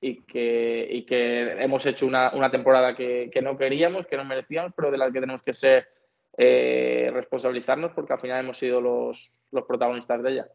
y, 0.00 0.22
que, 0.22 0.86
y 0.90 1.04
que 1.04 1.62
hemos 1.62 1.84
hecho 1.86 2.06
una, 2.06 2.50
temporada 2.50 2.94
que, 2.94 3.30
no 3.42 3.56
queríamos, 3.56 4.06
que 4.06 4.16
no 4.16 4.24
merecíamos, 4.24 4.72
pero 4.76 4.90
de 4.90 4.98
la 4.98 5.10
que 5.10 5.20
tenemos 5.20 5.42
que 5.42 5.52
ser 5.52 5.88
responsabilizarnos 6.36 7.92
porque 7.92 8.12
al 8.12 8.20
final 8.20 8.40
hemos 8.40 8.58
sido 8.58 8.80
los, 8.80 9.40
los 9.52 9.64
protagonistas 9.64 10.20
de 10.22 10.32
ella. 10.32 10.48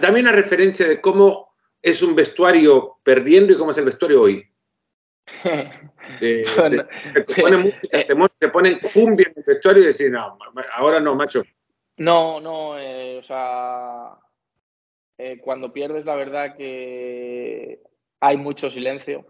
Dame 0.00 0.20
una 0.20 0.32
referencia 0.32 0.88
de 0.88 1.00
cómo 1.00 1.52
es 1.82 2.02
un 2.02 2.14
vestuario 2.14 2.98
perdiendo 3.02 3.52
y 3.52 3.56
cómo 3.56 3.72
es 3.72 3.78
el 3.78 3.84
vestuario 3.84 4.22
hoy. 4.22 4.46
te, 6.20 6.44
ponen 8.50 8.78
cumbia 8.92 9.26
en 9.28 9.34
el 9.36 9.44
vestuario 9.44 9.82
y 9.82 9.86
decís, 9.86 10.10
no, 10.10 10.38
ahora 10.74 11.00
no, 11.00 11.14
macho. 11.14 11.42
No, 12.02 12.40
no, 12.40 12.78
eh, 12.78 13.18
o 13.18 13.22
sea, 13.22 14.18
eh, 15.18 15.38
cuando 15.40 15.72
pierdes 15.72 16.04
la 16.04 16.16
verdad 16.16 16.56
que 16.56 17.80
hay 18.20 18.36
mucho 18.36 18.68
silencio, 18.70 19.24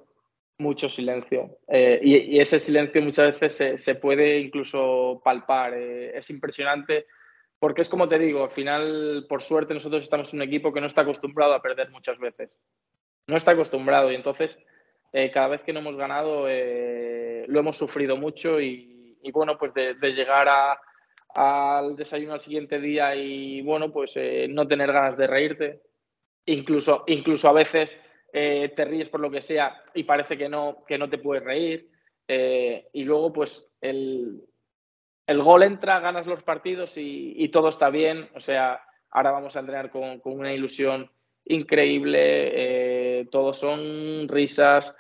mucho 0.59 0.89
silencio. 0.89 1.59
Eh, 1.69 2.01
y, 2.03 2.41
ese 2.41 2.59
silencio 2.59 3.03
muchas 3.03 3.39
veces 3.39 3.83
se 3.83 3.95
puede 3.97 4.39
incluso 4.39 5.21
palpar. 5.25 5.75
es 5.75 6.31
impresionante 6.31 7.07
porque 7.63 7.83
es 7.83 7.89
como 7.89 8.09
te 8.09 8.19
digo, 8.19 8.43
al 8.43 8.51
final, 8.51 9.27
por 9.29 9.41
suerte, 9.41 9.73
nosotros 9.73 10.03
estamos 10.03 10.35
en 10.35 10.41
un 10.41 10.49
equipo 10.49 10.73
que 10.73 10.81
no 10.81 10.89
está 10.89 11.03
acostumbrado 11.03 11.55
a 11.55 11.63
perder 11.63 11.91
muchas 11.91 12.19
veces. 12.19 12.59
No 13.29 13.37
está 13.37 13.53
acostumbrado 13.53 14.11
y 14.11 14.17
entonces 14.17 14.59
eh, 15.13 15.31
cada 15.31 15.47
vez 15.47 15.63
que 15.63 15.73
no 15.73 15.79
hemos 15.79 15.97
ganado 15.97 16.47
eh, 16.49 17.45
lo 17.47 17.61
hemos 17.61 17.77
sufrido 17.77 18.17
mucho 18.17 18.61
y, 18.61 19.15
bueno, 19.33 19.59
pues 19.59 19.73
de, 19.75 19.95
llegar 20.13 20.49
al 21.35 21.97
desayuno 21.97 22.35
al 22.35 22.41
siguiente 22.41 22.81
día 22.81 23.15
y 23.15 23.63
bueno, 23.63 23.93
pues 23.93 24.13
eh, 24.17 24.47
no 24.49 24.67
tener 24.67 24.93
ganas 24.93 25.17
de 25.17 25.27
reírte. 25.27 25.83
Incluso, 26.47 27.05
incluso 27.07 27.49
a 27.49 27.53
veces 27.53 28.01
te 28.33 28.85
ríes 28.87 29.11
por 29.11 29.21
lo 29.21 29.31
que 29.31 29.43
sea 29.43 29.83
y 29.93 30.05
parece 30.05 30.39
que 30.39 30.49
no, 30.49 30.79
que 30.89 30.97
no 30.97 31.11
te 31.11 31.19
puedes 31.19 31.45
reír. 31.45 31.91
y 32.27 33.05
luego, 33.05 33.31
pues 33.31 33.71
el, 33.83 34.43
el 35.27 35.43
gol 35.43 35.63
entra, 35.63 36.01
ganas 36.01 36.27
los 36.27 36.43
partidos 36.43 36.95
y, 36.97 37.49
todo 37.49 37.69
está 37.69 37.91
bien. 37.91 38.29
O 38.35 38.41
sea, 38.41 38.81
ahora 39.11 39.31
vamos 39.31 39.57
a 39.57 39.61
entrenar 39.61 39.91
con, 39.91 40.21
una 40.25 40.53
ilusión 40.53 41.11
increíble. 41.45 42.21
Eh, 42.21 43.29
todos 43.31 43.59
son 43.59 44.29
risas. 44.29 44.97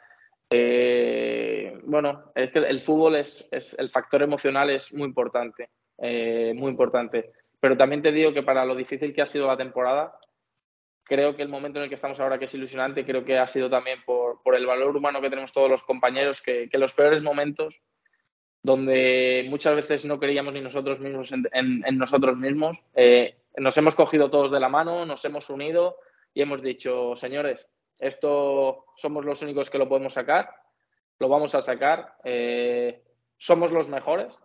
Eh, 0.50 1.78
bueno, 1.84 2.32
es 2.34 2.50
que 2.50 2.60
el 2.60 2.82
fútbol 2.82 3.16
es, 3.16 3.48
el 3.78 3.90
factor 3.90 4.22
emocional 4.22 4.70
es 4.70 4.92
muy 4.92 5.08
importante, 5.08 5.70
eh, 6.02 6.52
muy 6.54 6.70
importante. 6.70 7.32
Pero 7.58 7.76
también 7.76 8.02
te 8.02 8.12
digo 8.12 8.34
que 8.34 8.42
para 8.42 8.66
lo 8.66 8.74
difícil 8.74 9.14
que 9.14 9.22
ha 9.22 9.26
sido 9.26 9.46
la 9.46 9.56
temporada, 9.56 10.18
creo 11.04 11.34
que 11.36 11.42
el 11.42 11.48
momento 11.48 11.78
en 11.78 11.84
el 11.84 11.88
que 11.88 11.94
estamos 11.94 12.20
ahora, 12.20 12.38
que 12.38 12.46
es 12.46 12.54
ilusionante, 12.54 13.06
creo 13.06 13.24
que 13.24 13.38
ha 13.38 13.46
sido 13.46 13.70
también 13.70 14.00
por, 14.04 14.40
el 14.54 14.66
valor 14.66 14.96
humano 14.96 15.20
que 15.20 15.30
tenemos 15.30 15.52
todos 15.52 15.70
los 15.70 15.84
compañeros, 15.84 16.42
que, 16.42 16.68
que 16.68 16.76
los 16.76 16.92
peores 16.92 17.22
momentos 17.22 17.80
donde 18.62 19.46
muchas 19.48 19.74
veces 19.74 20.04
no 20.04 20.18
creíamos 20.18 20.54
ni 20.54 20.60
nosotros 20.60 21.00
mismos 21.00 21.32
en, 21.32 21.98
nosotros 21.98 22.36
mismos. 22.36 22.78
Eh, 22.94 23.36
nos 23.56 23.76
hemos 23.76 23.94
cogido 23.94 24.30
todos 24.30 24.50
de 24.50 24.60
la 24.60 24.68
mano, 24.68 25.04
nos 25.04 25.24
hemos 25.24 25.50
unido 25.50 25.96
y 26.32 26.42
hemos 26.42 26.62
dicho, 26.62 27.16
señores, 27.16 27.66
esto 27.98 28.86
somos 28.96 29.24
los 29.24 29.42
únicos 29.42 29.68
que 29.68 29.78
lo 29.78 29.88
podemos 29.88 30.14
sacar, 30.14 30.50
lo 31.18 31.28
vamos 31.28 31.54
a 31.54 31.62
sacar, 31.62 32.14
eh, 32.24 33.02
somos 33.36 33.72
los 33.72 33.88
mejores 33.88 34.36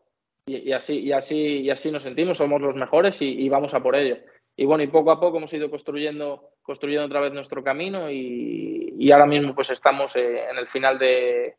y, 0.47 0.71
así, 0.71 0.99
y, 0.99 1.11
así, 1.11 1.35
y 1.35 1.69
así 1.69 1.91
nos 1.91 2.03
sentimos, 2.03 2.37
somos 2.37 2.61
los 2.61 2.75
mejores 2.75 3.21
y, 3.21 3.47
vamos 3.49 3.73
a 3.73 3.83
por 3.83 3.95
ello. 3.95 4.17
Y 4.55 4.65
bueno, 4.65 4.83
y 4.83 4.87
poco 4.87 5.11
a 5.11 5.19
poco 5.19 5.37
hemos 5.37 5.51
ido 5.53 5.69
construyendo, 5.69 6.51
construyendo 6.61 7.05
otra 7.05 7.19
vez 7.19 7.33
nuestro 7.33 7.63
camino 7.63 8.09
y, 8.09 9.11
ahora 9.11 9.25
mismo 9.25 9.53
pues 9.53 9.69
estamos 9.69 10.15
eh, 10.15 10.45
en 10.49 10.57
el 10.57 10.67
final 10.67 10.97
de, 10.97 11.55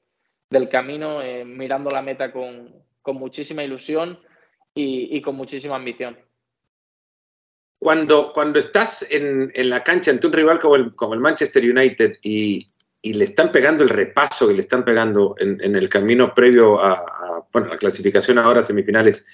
del 0.50 0.68
camino, 0.68 1.22
eh, 1.22 1.44
mirando 1.44 1.90
la 1.90 2.02
meta 2.02 2.32
con, 2.32 2.86
muchísima 3.10 3.64
ilusión 3.64 4.20
y, 4.74 5.20
con 5.22 5.34
muchísima 5.34 5.76
ambición. 5.76 6.18
Cuando, 7.78 8.32
cuando 8.34 8.58
estás 8.58 9.10
en, 9.10 9.50
la 9.54 9.82
cancha 9.82 10.10
ante 10.10 10.26
un 10.26 10.32
rival 10.32 10.58
como 10.58 10.76
el, 10.76 10.94
como 10.94 11.14
el 11.14 11.20
Manchester 11.20 11.62
United 11.64 12.18
y, 12.22 12.66
le 13.14 13.24
están 13.24 13.52
pegando 13.52 13.84
el 13.84 13.90
repaso 13.90 14.48
que 14.48 14.54
le 14.54 14.60
están 14.60 14.84
pegando 14.84 15.34
en, 15.38 15.76
el 15.76 15.88
camino 15.88 16.34
previo 16.34 16.80
a, 16.80 17.44
la 17.52 17.76
clasificación 17.76 18.38
ahora 18.38 18.62
semifinales, 18.62 19.26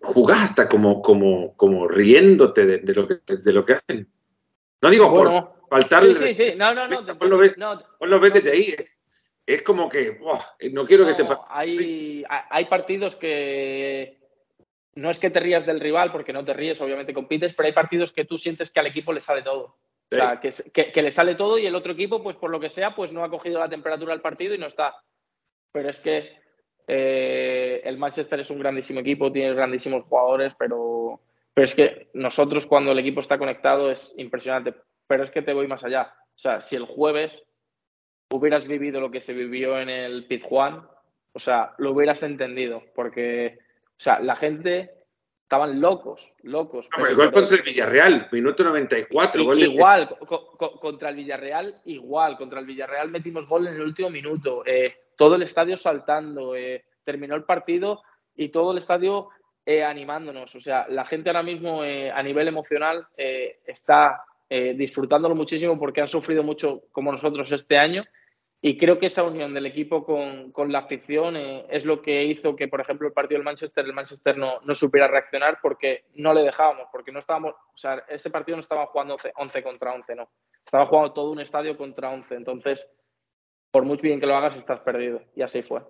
jugás 0.00 0.50
hasta 0.50 0.68
como, 0.68 1.02
como, 1.02 1.56
como 1.56 1.88
riéndote 1.88 2.66
de, 2.66 2.94
lo 2.94 3.08
que, 3.08 3.20
de 3.26 3.52
lo 3.52 3.64
que 3.64 3.74
hacen. 3.74 4.08
No 4.82 4.90
digo 4.90 5.12
por 5.12 5.54
faltarle. 5.68 6.14
Sí, 6.14 6.34
sí, 6.34 6.34
sí. 6.34 6.54
No, 6.56 6.74
no, 6.74 6.86
no. 6.88 7.00
lo 7.00 7.38
ves, 7.38 7.56
lo 7.56 8.20
ves 8.20 8.32
desde 8.34 8.50
ahí. 8.52 8.74
Es, 8.76 9.00
es 9.46 9.62
como 9.62 9.88
que 9.88 10.20
no 10.72 10.86
quiero 10.86 11.06
que 11.06 11.14
te 11.14 11.26
hay, 11.48 12.24
hay 12.28 12.64
partidos 12.66 13.16
que 13.16 14.18
no 14.96 15.10
es 15.10 15.18
que 15.18 15.30
te 15.30 15.40
rías 15.40 15.66
del 15.66 15.78
rival, 15.78 16.10
porque 16.10 16.32
no 16.32 16.44
te 16.44 16.54
ríes, 16.54 16.80
obviamente 16.80 17.14
compites, 17.14 17.54
pero 17.54 17.66
hay 17.66 17.72
partidos 17.72 18.12
que 18.12 18.24
tú 18.24 18.38
sientes 18.38 18.70
que 18.70 18.80
al 18.80 18.86
equipo 18.86 19.12
le 19.12 19.20
sale 19.20 19.42
todo. 19.42 19.76
O 20.10 20.14
sea, 20.14 20.40
que, 20.40 20.92
que, 20.92 21.02
le 21.02 21.10
sale 21.10 21.34
todo 21.34 21.58
y 21.58 21.66
el 21.66 21.74
otro 21.74 21.92
equipo, 21.92 22.22
pues 22.22 22.36
por 22.36 22.50
lo 22.50 22.60
que 22.60 22.68
sea, 22.68 22.94
pues 22.94 23.12
no 23.12 23.24
ha 23.24 23.30
cogido 23.30 23.58
la 23.58 23.68
temperatura 23.68 24.12
del 24.12 24.22
partido 24.22 24.54
y 24.54 24.58
no 24.58 24.66
está. 24.66 24.94
Pero 25.72 25.90
es 25.90 26.00
que 26.00 26.46
Eh, 26.88 27.82
el 27.84 27.98
Manchester 27.98 28.38
es 28.38 28.50
un 28.50 28.60
grandísimo 28.60 29.00
equipo, 29.00 29.32
tiene 29.32 29.54
grandísimos 29.54 30.04
jugadores, 30.04 30.54
pero, 30.56 31.20
pero 31.52 31.64
es 31.64 31.74
que 31.74 32.08
nosotros 32.14 32.66
cuando 32.66 32.92
el 32.92 32.98
equipo 33.00 33.20
está 33.20 33.38
conectado 33.38 33.90
es 33.90 34.14
impresionante. 34.16 34.74
Pero 35.08 35.24
es 35.24 35.30
que 35.30 35.42
te 35.42 35.52
voy 35.52 35.66
más 35.66 35.84
allá. 35.84 36.14
O 36.36 36.38
sea, 36.38 36.60
si 36.60 36.76
el 36.76 36.84
jueves 36.84 37.42
hubieras 38.32 38.66
vivido 38.66 39.00
lo 39.00 39.10
que 39.10 39.20
se 39.20 39.32
vivió 39.32 39.80
en 39.80 39.88
el 39.88 40.26
Pizjuán, 40.26 40.86
o 41.32 41.38
sea, 41.38 41.74
lo 41.78 41.92
hubieras 41.92 42.22
entendido, 42.22 42.82
porque, 42.94 43.58
o 43.88 44.00
sea, 44.00 44.20
la 44.20 44.36
gente 44.36 44.95
estaban 45.46 45.80
locos, 45.80 46.32
locos. 46.42 46.88
igual 47.08 47.30
contra 47.30 47.56
el 47.56 47.62
Villarreal, 47.62 48.28
minuto 48.32 48.64
94. 48.64 49.54
igual, 49.54 50.16
contra 50.80 51.10
el 51.10 51.14
Villarreal, 51.14 51.82
igual. 51.84 52.36
Contra 52.36 52.58
el 52.58 52.66
Villarreal 52.66 53.12
metimos 53.12 53.48
gol 53.48 53.68
en 53.68 53.74
el 53.74 53.82
último 53.82 54.10
minuto. 54.10 54.64
Eh, 54.66 54.92
todo 55.16 55.36
el 55.36 55.42
estadio 55.42 55.76
saltando. 55.76 56.56
Eh, 56.56 56.84
terminó 57.04 57.36
el 57.36 57.44
partido 57.44 58.02
y 58.34 58.48
todo 58.48 58.72
el 58.72 58.78
estadio 58.78 59.28
eh, 59.64 59.84
animándonos. 59.84 60.52
O 60.56 60.60
sea, 60.60 60.84
la 60.88 61.04
gente 61.04 61.30
ahora 61.30 61.44
mismo 61.44 61.82
a 61.82 62.22
nivel 62.24 62.48
emocional 62.48 63.06
está 63.16 64.24
disfrutándolo 64.50 65.36
muchísimo 65.36 65.78
porque 65.78 66.00
han 66.00 66.08
sufrido 66.08 66.42
mucho 66.42 66.82
como 66.90 67.12
nosotros 67.12 67.52
este 67.52 67.78
año 67.78 68.04
y 68.68 68.76
creo 68.76 68.98
que 68.98 69.06
esa 69.06 69.22
unión 69.22 69.54
del 69.54 69.66
equipo 69.66 70.04
con, 70.04 70.50
con 70.50 70.72
la 70.72 70.80
afición 70.80 71.36
eh, 71.36 71.64
es 71.70 71.84
lo 71.84 72.02
que 72.02 72.24
hizo 72.24 72.56
que, 72.56 72.66
por 72.66 72.80
ejemplo, 72.80 73.06
el 73.06 73.14
partido 73.14 73.38
del 73.38 73.44
Manchester, 73.44 73.84
el 73.84 73.92
Manchester 73.92 74.36
no, 74.36 74.58
no, 74.64 74.74
supiera 74.74 75.06
reaccionar 75.06 75.60
porque 75.62 76.06
no 76.16 76.34
le 76.34 76.42
dejábamos, 76.42 76.88
porque 76.90 77.12
no 77.12 77.20
estábamos, 77.20 77.52
o 77.54 77.76
sea, 77.76 78.04
ese 78.08 78.28
partido 78.28 78.56
no 78.56 78.62
estaba 78.62 78.86
jugando 78.86 79.16
11 79.36 79.62
contra 79.62 79.94
11, 79.94 80.16
no. 80.16 80.28
Estaba 80.64 80.86
jugando 80.86 81.12
todo 81.12 81.30
un 81.30 81.38
estadio 81.38 81.76
contra 81.76 82.10
11. 82.10 82.34
Entonces, 82.34 82.84
por 83.70 83.84
muy 83.84 83.98
bien 83.98 84.18
que 84.18 84.26
lo 84.26 84.34
hagas, 84.34 84.56
estás 84.56 84.80
perdido. 84.80 85.22
Y 85.36 85.42
así 85.42 85.62
fue. 85.62 85.82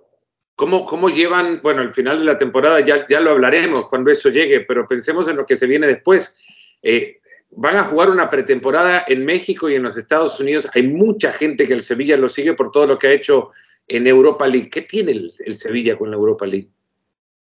¿Cómo, 0.55 0.85
¿Cómo, 0.85 1.09
llevan, 1.09 1.61
bueno, 1.63 1.81
el 1.81 1.95
final 1.95 2.19
de 2.19 2.27
la 2.27 2.37
temporada 2.37 2.81
ya, 2.81 3.07
ya 3.09 3.21
lo 3.21 3.31
hablaremos 3.31 3.89
cuando 3.89 4.11
eso 4.11 4.29
llegue, 4.29 4.61
pero 4.61 4.87
pensemos 4.87 5.27
en 5.29 5.37
lo 5.37 5.47
que 5.47 5.57
se 5.57 5.67
viene 5.67 5.87
después. 5.87 6.39
Eh, 6.83 7.21
van 7.57 7.77
a 7.77 7.85
jugar 7.85 8.11
una 8.11 8.29
pretemporada 8.29 9.05
en 9.09 9.25
México 9.25 9.69
y 9.69 9.75
en 9.75 9.83
los 9.83 9.97
Estados 9.97 10.39
Unidos. 10.39 10.69
Hay 10.75 10.83
mucha 10.83 11.33
gente 11.33 11.67
que 11.67 11.73
el 11.73 11.83
Sevilla 11.83 12.17
lo 12.17 12.29
sigue 12.29 12.53
por 12.53 12.71
todo 12.71 12.87
lo 12.87 12.99
que 12.99 13.09
ha 13.09 13.13
hecho 13.13 13.51
en 13.89 14.07
Europa 14.07 14.47
League. 14.47 14.69
¿Qué 14.69 14.83
tiene 14.83 15.13
el, 15.13 15.33
Sevilla 15.57 15.97
con 15.97 16.11
la 16.11 16.17
Europa 16.17 16.47
League? 16.47 16.69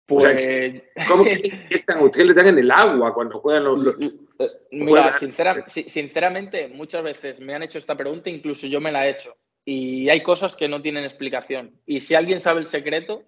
Pues... 0.08 0.84
¿Cómo 1.08 1.24
que 1.24 1.70
ustedes 2.02 2.28
le 2.28 2.34
dan 2.34 2.48
en 2.48 2.58
el 2.58 2.72
agua 2.72 3.14
cuando 3.14 3.40
juegan 3.40 3.64
los... 3.64 3.96
Mira, 4.72 5.12
sinceramente, 5.14 6.68
muchas 6.68 7.04
veces 7.04 7.40
me 7.40 7.54
han 7.54 7.64
hecho 7.64 7.78
esta 7.78 7.96
pregunta, 7.96 8.30
incluso 8.32 8.66
yo 8.66 8.82
me 8.82 8.92
la 8.92 9.06
he 9.06 9.12
hecho. 9.12 9.36
Y 9.64 10.10
hay 10.10 10.24
cosas 10.24 10.56
que 10.56 10.68
no 10.68 10.82
tienen 10.82 11.04
explicación. 11.04 11.80
Y 11.86 12.02
si 12.02 12.16
alguien 12.16 12.42
sabe 12.42 12.62
el 12.62 12.68
secreto, 12.68 13.24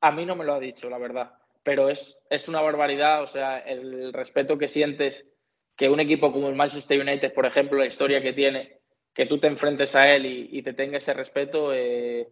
a 0.00 0.12
mí 0.12 0.24
no 0.24 0.36
me 0.36 0.44
lo 0.44 0.54
ha 0.54 0.60
dicho, 0.60 0.88
la 0.88 0.98
verdad. 0.98 1.32
Pero 1.64 1.88
es, 1.88 2.16
es 2.30 2.46
una 2.48 2.60
barbaridad, 2.60 3.24
o 3.24 3.26
sea, 3.26 3.58
el 3.58 4.12
respeto 4.12 4.56
que 4.56 4.68
sientes 4.68 5.26
que 5.76 5.88
un 5.88 6.00
equipo 6.00 6.32
como 6.32 6.48
el 6.48 6.54
Manchester 6.54 7.00
United, 7.00 7.32
por 7.32 7.46
ejemplo, 7.46 7.78
la 7.78 7.86
historia 7.86 8.22
que 8.22 8.32
tiene, 8.32 8.78
que 9.12 9.26
tú 9.26 9.38
te 9.38 9.46
enfrentes 9.46 9.94
a 9.94 10.14
él 10.14 10.26
y, 10.26 10.62
te 10.62 10.72
tenga 10.72 10.98
ese 10.98 11.14
respeto, 11.14 11.72
eh, 11.72 12.28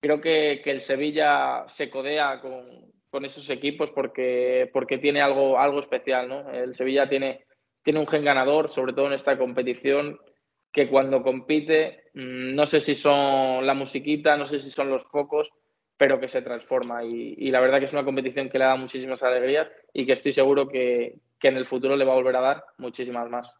creo 0.00 0.20
que, 0.20 0.62
el 0.64 0.82
Sevilla 0.82 1.64
se 1.68 1.90
codea 1.90 2.40
con, 2.40 3.24
esos 3.24 3.48
equipos 3.48 3.90
porque, 3.92 4.68
porque 4.74 4.98
tiene 4.98 5.22
algo, 5.22 5.58
algo 5.58 5.80
especial. 5.80 6.28
¿no? 6.28 6.50
El 6.50 6.74
Sevilla 6.74 7.08
tiene, 7.08 7.46
tiene 7.82 7.98
un 7.98 8.06
gen 8.06 8.22
ganador, 8.22 8.68
sobre 8.68 8.92
todo 8.92 9.06
en 9.06 9.14
esta 9.14 9.38
competición, 9.38 10.20
que 10.70 10.90
cuando 10.90 11.22
compite, 11.22 12.10
mm, 12.12 12.50
no 12.50 12.66
sé 12.66 12.82
si 12.82 12.94
son 12.94 13.64
la 13.64 13.72
musiquita, 13.72 14.36
no 14.36 14.44
sé 14.44 14.58
si 14.58 14.70
son 14.70 14.90
los 14.90 15.04
focos, 15.04 15.50
pero 15.96 16.20
que 16.20 16.28
se 16.28 16.42
transforma. 16.42 17.04
Y, 17.04 17.50
la 17.50 17.60
verdad 17.60 17.78
que 17.78 17.86
es 17.86 17.92
una 17.92 18.04
competición 18.04 18.48
que 18.48 18.58
le 18.58 18.64
da 18.64 18.76
muchísimas 18.76 19.22
alegrías 19.22 19.70
y 19.92 20.06
que 20.06 20.12
estoy 20.12 20.32
seguro 20.32 20.68
que, 20.68 21.18
que 21.38 21.48
en 21.48 21.56
el 21.56 21.66
futuro 21.66 21.96
le 21.96 22.04
va 22.04 22.12
a 22.12 22.16
volver 22.16 22.36
a 22.36 22.40
dar 22.40 22.64
muchísimas 22.78 23.28
más. 23.30 23.54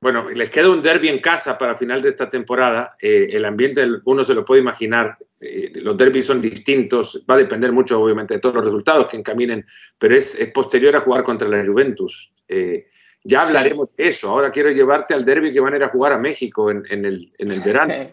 Bueno, 0.00 0.30
les 0.30 0.48
queda 0.48 0.70
un 0.70 0.80
derby 0.80 1.08
en 1.08 1.18
casa 1.18 1.58
para 1.58 1.76
final 1.76 2.00
de 2.00 2.10
esta 2.10 2.30
temporada. 2.30 2.96
Eh, 3.00 3.30
el 3.32 3.44
ambiente, 3.44 3.84
uno 4.04 4.22
se 4.22 4.34
lo 4.34 4.44
puede 4.44 4.60
imaginar. 4.60 5.18
Eh, 5.40 5.72
los 5.74 5.96
derbis 5.96 6.26
son 6.26 6.40
distintos. 6.40 7.24
Va 7.28 7.34
a 7.34 7.38
depender 7.38 7.72
mucho, 7.72 8.00
obviamente, 8.00 8.34
de 8.34 8.40
todos 8.40 8.54
los 8.54 8.64
resultados 8.64 9.08
que 9.08 9.16
encaminen, 9.16 9.66
pero 9.98 10.14
es, 10.14 10.36
posterior 10.54 10.94
a 10.94 11.00
jugar 11.00 11.24
contra 11.24 11.48
la 11.48 11.66
Juventus. 11.66 12.32
Eh, 12.46 12.86
ya 13.24 13.42
hablaremos 13.42 13.88
de 13.96 14.06
eso. 14.06 14.30
Ahora 14.30 14.52
quiero 14.52 14.70
llevarte 14.70 15.14
al 15.14 15.24
derby 15.24 15.52
que 15.52 15.60
van 15.60 15.74
a 15.74 15.78
ir 15.78 15.84
a 15.84 15.88
jugar 15.88 16.12
a 16.12 16.18
México 16.18 16.70
en, 16.70 16.84
el, 16.88 17.32
en 17.36 17.50
el, 17.50 17.60
verano. 17.60 18.12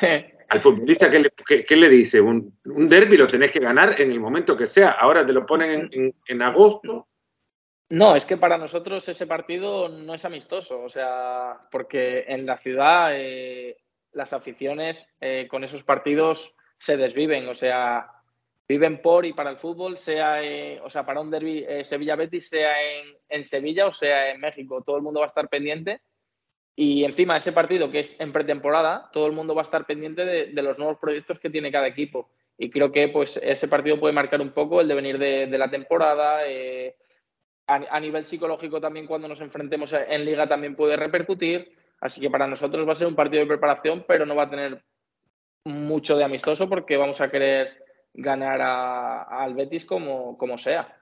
al 0.48 0.62
futbolista, 0.62 1.10
¿qué 1.10 1.18
le, 1.18 1.30
le 1.76 1.88
dice? 1.88 2.20
Un, 2.20 2.58
un, 2.64 2.88
derby 2.88 3.16
lo 3.16 3.26
tenés 3.26 3.50
que 3.50 3.60
ganar 3.60 4.00
en 4.00 4.10
el 4.10 4.20
momento 4.20 4.56
que 4.56 4.66
sea. 4.66 4.90
Ahora 4.90 5.24
te 5.26 5.32
lo 5.32 5.44
ponen 5.44 5.88
en, 5.92 6.14
en 6.26 6.42
agosto 6.42 7.08
no, 7.88 8.16
es 8.16 8.24
que 8.24 8.36
para 8.36 8.58
nosotros 8.58 9.08
ese 9.08 9.28
partido 9.28 9.88
no 9.88 10.14
es 10.14 10.24
amistoso, 10.24 10.82
o 10.82 10.90
sea, 10.90 11.60
porque 11.70 12.24
en 12.26 12.44
la 12.44 12.58
ciudad 12.58 13.10
eh, 13.14 13.76
las 14.12 14.32
aficiones 14.32 15.06
eh, 15.20 15.46
con 15.48 15.62
esos 15.62 15.84
partidos 15.84 16.52
se 16.78 16.96
desviven, 16.96 17.48
o 17.48 17.54
sea, 17.54 18.10
viven 18.66 19.00
por 19.00 19.24
y 19.24 19.32
para 19.32 19.50
el 19.50 19.58
fútbol, 19.58 19.98
sea, 19.98 20.42
eh, 20.42 20.80
o 20.82 20.90
sea, 20.90 21.06
para 21.06 21.20
un 21.20 21.30
derby 21.30 21.64
Sevilla-Betis, 21.84 22.48
sea 22.48 22.74
en, 23.28 23.44
Sevilla 23.44 23.86
o 23.86 23.92
sea 23.92 24.30
en 24.32 24.40
México, 24.40 24.82
todo 24.84 24.96
el 24.96 25.02
mundo 25.02 25.20
va 25.20 25.26
a 25.26 25.28
estar 25.28 25.48
pendiente. 25.48 26.00
Y 26.78 27.04
encima 27.04 27.38
ese 27.38 27.52
partido 27.52 27.90
que 27.90 28.00
es 28.00 28.20
en 28.20 28.32
pretemporada, 28.32 29.08
todo 29.10 29.26
el 29.26 29.32
mundo 29.32 29.54
va 29.54 29.62
a 29.62 29.64
estar 29.64 29.86
pendiente 29.86 30.26
de, 30.26 30.62
los 30.62 30.78
nuevos 30.78 30.98
proyectos 30.98 31.38
que 31.38 31.48
tiene 31.48 31.72
cada 31.72 31.86
equipo. 31.86 32.28
Y 32.58 32.68
creo 32.68 32.92
que 32.92 33.08
pues 33.08 33.40
ese 33.42 33.66
partido 33.66 33.98
puede 33.98 34.12
marcar 34.12 34.42
un 34.42 34.50
poco 34.50 34.82
el 34.82 34.88
devenir 34.88 35.18
de, 35.18 35.46
la 35.56 35.70
temporada 35.70 36.40
a, 37.66 38.00
nivel 38.00 38.26
psicológico 38.26 38.78
también 38.78 39.06
cuando 39.06 39.26
nos 39.26 39.40
enfrentemos 39.40 39.94
en 39.94 40.24
liga 40.26 40.46
también 40.46 40.76
puede 40.76 40.96
repercutir. 40.96 41.72
Así 41.98 42.20
que 42.20 42.28
para 42.28 42.46
nosotros 42.46 42.86
va 42.86 42.92
a 42.92 42.96
ser 42.96 43.06
un 43.06 43.16
partido 43.16 43.40
de 43.40 43.48
preparación, 43.48 44.04
pero 44.06 44.26
no 44.26 44.36
va 44.36 44.44
a 44.44 44.50
tener 44.50 44.82
mucho 45.64 46.16
de 46.18 46.24
amistoso 46.24 46.68
porque 46.68 46.98
vamos 46.98 47.22
a 47.22 47.30
querer 47.30 47.82
ganar 48.12 48.60
al 48.60 49.54
Betis 49.54 49.86
como, 49.86 50.36
como 50.36 50.58
sea. 50.58 50.94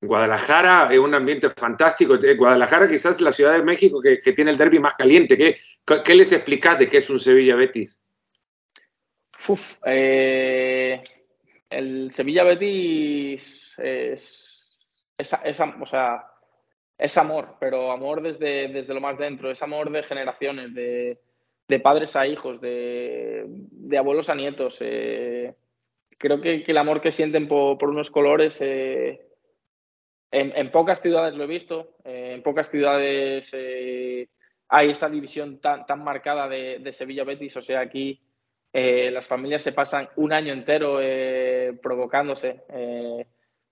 Guadalajara 0.00 0.88
es 0.92 0.98
un 0.98 1.14
ambiente 1.14 1.50
fantástico. 1.50 2.18
Guadalajara 2.36 2.86
quizás 2.88 3.16
es 3.16 3.20
la 3.20 3.32
Ciudad 3.32 3.54
de 3.54 3.62
México 3.62 4.00
que, 4.00 4.18
tiene 4.32 4.50
el 4.50 4.56
derby 4.56 4.78
más 4.78 4.94
caliente. 4.94 5.36
¿Qué, 5.36 6.14
les 6.14 6.32
explicás 6.32 6.78
de 6.78 6.88
qué 6.88 6.98
es 6.98 7.10
un 7.10 7.18
Sevilla-Betis? 7.18 8.02
Eh, 9.84 11.02
el 11.70 12.10
Sevilla-Betis 12.12 13.74
es 13.78 14.46
es, 15.18 15.34
es 16.98 17.16
amor, 17.18 17.56
pero 17.58 17.90
amor 17.90 18.22
desde, 18.22 18.68
desde 18.68 18.94
lo 18.94 19.00
más 19.00 19.18
dentro, 19.18 19.50
es 19.50 19.62
amor 19.62 19.90
de 19.90 20.02
generaciones, 20.02 20.74
de, 20.74 21.18
padres 21.82 22.16
a 22.16 22.26
hijos, 22.26 22.60
de, 22.60 23.46
abuelos 23.98 24.28
a 24.28 24.34
nietos. 24.34 24.78
Eh, 24.80 25.54
creo 26.18 26.40
que, 26.40 26.64
el 26.66 26.78
amor 26.78 27.00
que 27.00 27.12
sienten 27.12 27.48
por, 27.48 27.82
unos 27.88 28.10
colores, 28.10 28.58
eh, 28.60 29.25
en, 30.30 30.70
pocas 30.70 31.00
ciudades 31.00 31.34
lo 31.34 31.44
he 31.44 31.46
visto, 31.46 31.96
eh, 32.04 32.32
en 32.34 32.42
pocas 32.42 32.70
ciudades 32.70 33.54
hay 34.68 34.90
esa 34.90 35.08
división 35.08 35.60
tan, 35.60 35.86
tan 35.86 36.02
marcada 36.02 36.48
de, 36.48 36.92
Sevilla-Betis, 36.92 37.56
o 37.56 37.62
sea, 37.62 37.80
aquí 37.80 38.20
las 38.72 39.26
familias 39.26 39.62
se 39.62 39.72
pasan 39.72 40.08
un 40.16 40.32
año 40.32 40.52
entero 40.52 40.98
provocándose 41.80 42.62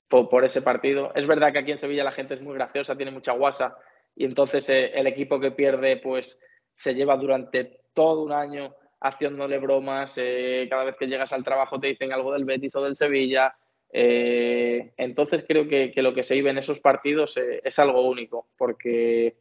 por, 0.09 0.45
ese 0.45 0.63
partido. 0.63 1.13
Es 1.15 1.27
verdad 1.27 1.53
que 1.53 1.59
aquí 1.59 1.73
en 1.73 1.79
Sevilla 1.79 2.05
la 2.05 2.13
gente 2.13 2.35
es 2.35 2.41
muy 2.41 2.55
graciosa, 2.55 2.97
tiene 2.97 3.11
mucha 3.11 3.33
guasa 3.33 3.77
y 4.15 4.25
entonces 4.25 4.69
eh, 4.69 4.93
el 4.95 5.07
equipo 5.07 5.41
que 5.41 5.51
pierde 5.51 5.97
pues 5.97 6.39
se 6.75 6.95
lleva 6.95 7.17
durante 7.17 7.81
todo 7.93 8.23
un 8.23 8.33
año 8.33 8.75
haciéndole 9.01 9.59
bromas, 9.59 10.15
eh, 10.17 10.67
cada 10.71 10.85
vez 10.85 10.97
que 10.99 11.07
llegas 11.07 11.33
al 11.33 11.45
trabajo 11.45 11.79
te 11.79 11.89
dicen 11.89 12.13
algo 12.13 12.33
del 12.33 12.45
Betis 12.45 12.75
o 12.77 12.83
del 12.83 12.97
Sevilla. 12.97 13.55
Eh, 13.97 14.93
entonces 14.97 15.45
creo 15.47 15.69
que, 15.69 15.93
lo 15.97 16.13
que 16.13 16.25
se 16.25 16.35
vive 16.35 16.51
en 16.51 16.59
esos 16.59 16.81
partidos 16.81 17.37
es 17.37 17.79
algo 17.79 18.09
único, 18.09 18.49
porque 18.59 19.37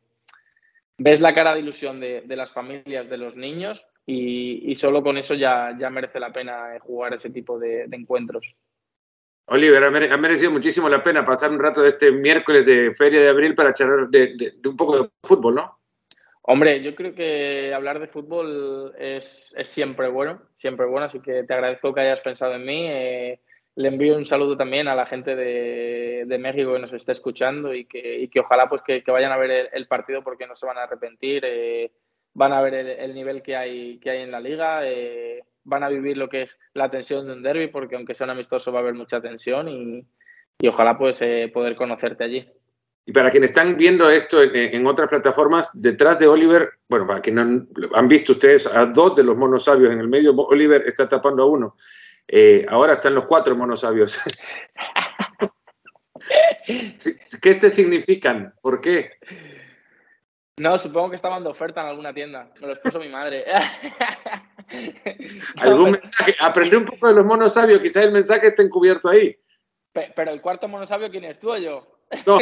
ves 0.96 1.20
la 1.20 1.34
cara 1.34 1.56
de 1.56 1.62
ilusión 1.62 2.00
de, 2.00 2.24
las 2.28 2.54
familias, 2.54 3.10
de 3.10 3.18
los 3.18 3.36
niños, 3.36 3.88
y, 4.06 4.76
solo 4.76 5.02
con 5.02 5.18
eso 5.18 5.34
ya, 5.34 5.76
ya 5.80 5.90
merece 5.90 6.20
la 6.20 6.32
pena 6.32 6.78
jugar 6.82 7.16
ese 7.16 7.32
tipo 7.32 7.58
de 7.58 7.88
encuentros. 7.92 8.56
Oliver, 9.46 9.84
ha 9.84 10.18
merecido 10.18 10.52
muchísimo 10.52 10.88
la 10.88 11.02
pena 11.02 11.26
pasar 11.26 11.50
un 11.52 11.60
rato 11.60 11.82
de 11.82 11.90
este 11.90 12.12
miércoles 12.12 12.64
de 12.66 12.94
Feria 12.94 13.22
de 13.22 13.30
Abril 13.30 13.56
para 13.56 13.74
charlar 13.74 14.08
de, 14.08 14.54
un 14.66 14.78
poco 14.78 15.02
de 15.02 15.10
fútbol, 15.24 15.56
¿no? 15.56 15.80
Hombre, 16.44 16.82
yo 16.84 16.94
creo 16.94 17.16
que 17.16 17.74
hablar 17.74 18.00
de 18.00 18.08
fútbol 18.08 18.94
es, 19.00 19.54
siempre 19.64 20.10
bueno, 20.10 20.42
siempre 20.58 20.86
bueno, 20.86 21.08
así 21.08 21.20
que 21.22 21.44
te 21.44 21.54
agradezco 21.54 21.94
que 21.94 22.02
hayas 22.02 22.22
pensado 22.22 22.54
en 22.54 22.66
mí. 22.66 22.88
Eh, 22.88 23.40
le 23.76 23.88
envío 23.88 24.16
un 24.16 24.26
saludo 24.26 24.56
también 24.56 24.88
a 24.88 24.96
la 24.96 25.06
gente 25.06 25.36
de, 25.36 26.38
México 26.40 26.74
que 26.74 26.80
nos 26.80 26.94
está 26.94 27.12
escuchando 27.12 27.74
y 27.74 27.86
que, 27.86 28.30
ojalá 28.40 28.68
pues 28.68 28.82
que, 28.82 29.04
vayan 29.08 29.32
a 29.32 29.38
ver 29.38 29.70
el, 29.72 29.88
partido 29.88 30.24
porque 30.24 30.48
no 30.48 30.56
se 30.56 30.66
van 30.66 30.78
a 30.78 30.84
arrepentir. 30.84 31.44
Eh, 31.46 31.92
van 32.34 32.54
a 32.54 32.62
ver 32.62 32.74
el, 32.74 33.14
nivel 33.14 33.42
que 33.42 33.56
hay, 33.56 34.00
que 34.00 34.10
hay 34.10 34.22
en 34.22 34.32
la 34.32 34.40
liga. 34.40 34.82
Eh, 34.84 35.44
van 35.64 35.84
a 35.84 35.90
vivir 35.90 36.18
lo 36.18 36.30
que 36.30 36.44
es 36.44 36.58
la 36.74 36.90
tensión 36.92 37.26
de 37.26 37.34
un 37.34 37.44
derby, 37.44 37.68
porque 37.68 37.96
aunque 37.96 38.14
sea 38.14 38.26
un 38.26 38.32
amistoso 38.32 38.72
va 38.72 38.80
a 38.80 38.82
haber 38.82 38.96
mucha 38.96 39.22
tensión 39.22 39.70
y, 39.70 40.06
ojalá 40.68 40.98
pues 40.98 41.22
eh, 41.22 41.50
poder 41.54 41.76
conocerte 41.76 42.24
allí. 42.24 42.48
Y 43.06 43.12
para 43.12 43.30
quienes 43.30 43.50
están 43.50 43.76
viendo 43.76 44.10
esto 44.10 44.42
en, 44.42 44.88
otras 44.88 45.10
plataformas, 45.10 45.82
detrás 45.82 46.20
de 46.20 46.28
Oliver, 46.28 46.70
bueno, 46.88 47.06
para 47.06 47.22
quienes 47.22 47.44
han, 47.44 47.68
han, 47.94 48.08
visto 48.08 48.32
ustedes 48.32 48.66
a 48.68 48.86
dos 48.86 49.16
de 49.16 49.24
los 49.24 49.36
monos 49.36 49.66
sabios 49.66 49.92
en 49.92 50.00
el 50.00 50.08
medio, 50.08 50.34
Oliver 50.34 50.84
está 50.86 51.10
tapando 51.10 51.44
a 51.44 51.48
uno. 51.48 51.76
Eh, 52.28 52.66
ahora 52.70 52.94
están 52.94 53.16
los 53.16 53.26
cuatro 53.26 53.56
monos 53.56 53.82
sabios. 53.82 54.20
¿Qué 57.42 57.56
te 57.56 57.70
significan? 57.70 58.54
¿Por 58.62 58.80
qué? 58.80 59.12
No, 60.58 60.78
supongo 60.78 61.10
que 61.10 61.16
estaban 61.16 61.44
de 61.44 61.50
oferta 61.50 61.82
en 61.82 61.88
alguna 61.88 62.14
tienda. 62.14 62.50
Me 62.62 62.68
los 62.68 62.80
puso 62.80 63.00
mi 63.00 63.10
madre. 63.10 63.44
¿Algún 65.58 65.92
mensaje? 65.92 66.36
Aprende 66.40 66.78
un 66.78 66.86
poco 66.86 67.08
de 67.08 67.16
los 67.16 67.26
monos 67.26 67.54
sabios, 67.54 67.82
quizás 67.82 68.06
el 68.06 68.14
mensaje 68.14 68.48
esté 68.48 68.62
encubierto 68.62 69.10
ahí. 69.10 69.36
Pero 69.92 70.32
el 70.32 70.42
cuarto 70.42 70.68
mono 70.68 70.88
sabio, 70.88 71.12
¿quién 71.12 71.26
es 71.26 71.40
tú 71.40 71.52
o 71.52 71.58
yo? 71.58 71.88
No, 72.26 72.38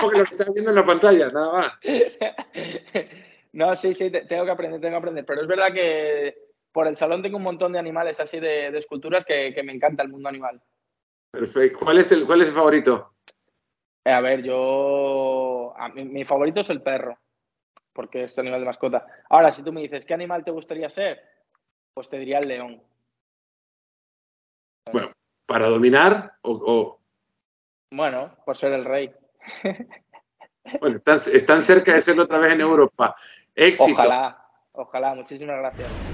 porque 0.00 0.18
lo 0.18 0.24
que 0.24 0.34
estás 0.34 0.52
viendo 0.52 0.70
en 0.70 0.76
la 0.76 0.84
pantalla, 0.84 1.30
nada 1.30 1.52
más. 1.52 1.72
No, 3.50 3.74
sí, 3.74 3.94
sí, 3.94 4.10
tengo 4.10 4.44
que 4.44 4.50
aprender, 4.50 4.78
tengo 4.78 4.92
que 4.92 4.98
aprender. 4.98 5.24
Pero 5.24 5.40
es 5.40 5.48
verdad 5.48 5.72
que 5.72 6.47
por 6.72 6.86
el 6.86 6.96
salón 6.96 7.22
tengo 7.22 7.36
un 7.36 7.42
montón 7.42 7.72
de 7.72 7.78
animales 7.78 8.20
así 8.20 8.38
de, 8.40 8.68
esculturas 8.68 9.24
que, 9.24 9.54
me 9.64 9.72
encanta 9.72 10.02
el 10.02 10.10
mundo 10.10 10.28
animal. 10.28 10.60
Perfecto. 11.30 11.78
¿Cuál 11.84 11.98
es 11.98 12.12
el, 12.12 12.24
cuál 12.24 12.42
es 12.42 12.48
el 12.48 12.54
favorito? 12.54 13.14
Eh, 14.04 14.12
a 14.12 14.20
ver, 14.20 14.42
yo. 14.42 15.74
mi, 15.94 16.24
favorito 16.24 16.60
es 16.60 16.70
el 16.70 16.82
perro, 16.82 17.18
porque 17.92 18.24
es 18.24 18.38
animal 18.38 18.60
de 18.60 18.66
mascota. 18.66 19.06
Ahora, 19.28 19.52
si 19.52 19.62
tú 19.62 19.72
me 19.72 19.82
dices, 19.82 20.04
¿qué 20.04 20.14
animal 20.14 20.44
te 20.44 20.50
gustaría 20.50 20.88
ser? 20.88 21.22
Pues 21.92 22.08
te 22.08 22.18
diría 22.18 22.38
el 22.38 22.48
león. 22.48 22.82
Bueno, 24.92 25.12
¿para 25.46 25.68
dominar 25.68 26.34
o, 26.42 26.98
Bueno, 27.90 28.36
por 28.46 28.56
ser 28.56 28.72
el 28.72 28.84
rey. 28.84 29.12
Bueno, 30.80 31.00
están, 31.06 31.62
cerca 31.62 31.94
de 31.94 32.02
serlo 32.02 32.24
otra 32.24 32.36
vez 32.38 32.52
en 32.52 32.60
Europa. 32.60 33.16
Éxito. 33.54 33.90
Ojalá, 33.90 34.38
ojalá. 34.72 35.14
Muchísimas 35.14 35.56
gracias. 35.56 36.07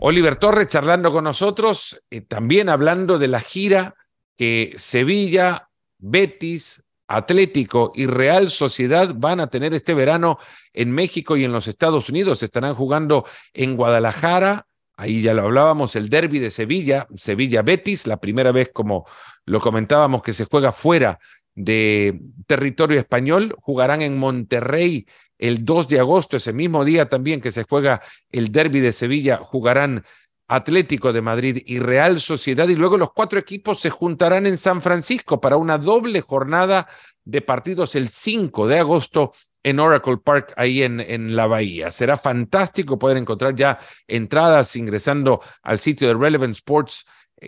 Oliver 0.00 0.36
Torres 0.36 0.68
charlando 0.68 1.12
con 1.12 1.24
nosotros, 1.24 2.00
eh, 2.10 2.20
también 2.20 2.68
hablando 2.68 3.18
de 3.18 3.28
la 3.28 3.40
gira 3.40 3.94
que 4.36 4.74
Sevilla, 4.76 5.68
Betis, 5.98 6.82
Atlético 7.08 7.90
y 7.94 8.06
Real 8.06 8.50
Sociedad 8.50 9.12
van 9.16 9.40
a 9.40 9.48
tener 9.48 9.74
este 9.74 9.94
verano 9.94 10.38
en 10.72 10.92
México 10.92 11.36
y 11.36 11.44
en 11.44 11.52
los 11.52 11.66
Estados 11.66 12.08
Unidos. 12.08 12.42
Estarán 12.42 12.74
jugando 12.74 13.24
en 13.52 13.76
Guadalajara, 13.76 14.66
ahí 14.96 15.22
ya 15.22 15.34
lo 15.34 15.42
hablábamos, 15.42 15.96
el 15.96 16.10
derby 16.10 16.38
de 16.38 16.50
Sevilla, 16.50 17.08
Sevilla-Betis, 17.16 18.06
la 18.06 18.18
primera 18.18 18.52
vez 18.52 18.70
como 18.72 19.06
lo 19.46 19.60
comentábamos 19.60 20.22
que 20.22 20.34
se 20.34 20.44
juega 20.44 20.70
fuera 20.70 21.18
de 21.54 22.20
territorio 22.46 23.00
español, 23.00 23.56
jugarán 23.60 24.02
en 24.02 24.16
Monterrey 24.16 25.06
el 25.38 25.64
2 25.64 25.88
de 25.88 26.00
agosto, 26.00 26.36
ese 26.36 26.52
mismo 26.52 26.84
día 26.84 27.08
también 27.08 27.40
que 27.40 27.52
se 27.52 27.64
juega 27.64 28.02
el 28.30 28.52
derby 28.52 28.80
de 28.80 28.92
Sevilla, 28.92 29.38
jugarán 29.38 30.04
Atlético 30.48 31.12
de 31.12 31.20
Madrid 31.20 31.62
y 31.66 31.78
Real 31.78 32.20
Sociedad 32.20 32.68
y 32.68 32.74
luego 32.74 32.96
los 32.96 33.12
cuatro 33.12 33.38
equipos 33.38 33.80
se 33.80 33.90
juntarán 33.90 34.46
en 34.46 34.56
San 34.56 34.80
Francisco 34.80 35.40
para 35.40 35.58
una 35.58 35.76
doble 35.76 36.22
jornada 36.22 36.88
de 37.24 37.42
partidos 37.42 37.94
el 37.94 38.08
5 38.08 38.66
de 38.66 38.78
agosto 38.78 39.34
en 39.62 39.80
Oracle 39.80 40.16
Park, 40.16 40.54
ahí 40.56 40.82
en, 40.82 41.00
en, 41.00 41.36
la 41.36 41.46
bahía. 41.46 41.90
Será 41.90 42.16
fantástico 42.16 42.98
poder 42.98 43.18
encontrar 43.18 43.54
ya 43.54 43.78
entradas 44.06 44.74
ingresando 44.76 45.42
al 45.62 45.78
sitio 45.78 46.08
de 46.08 46.14
Relevant 46.14 46.54
Sports 46.54 47.04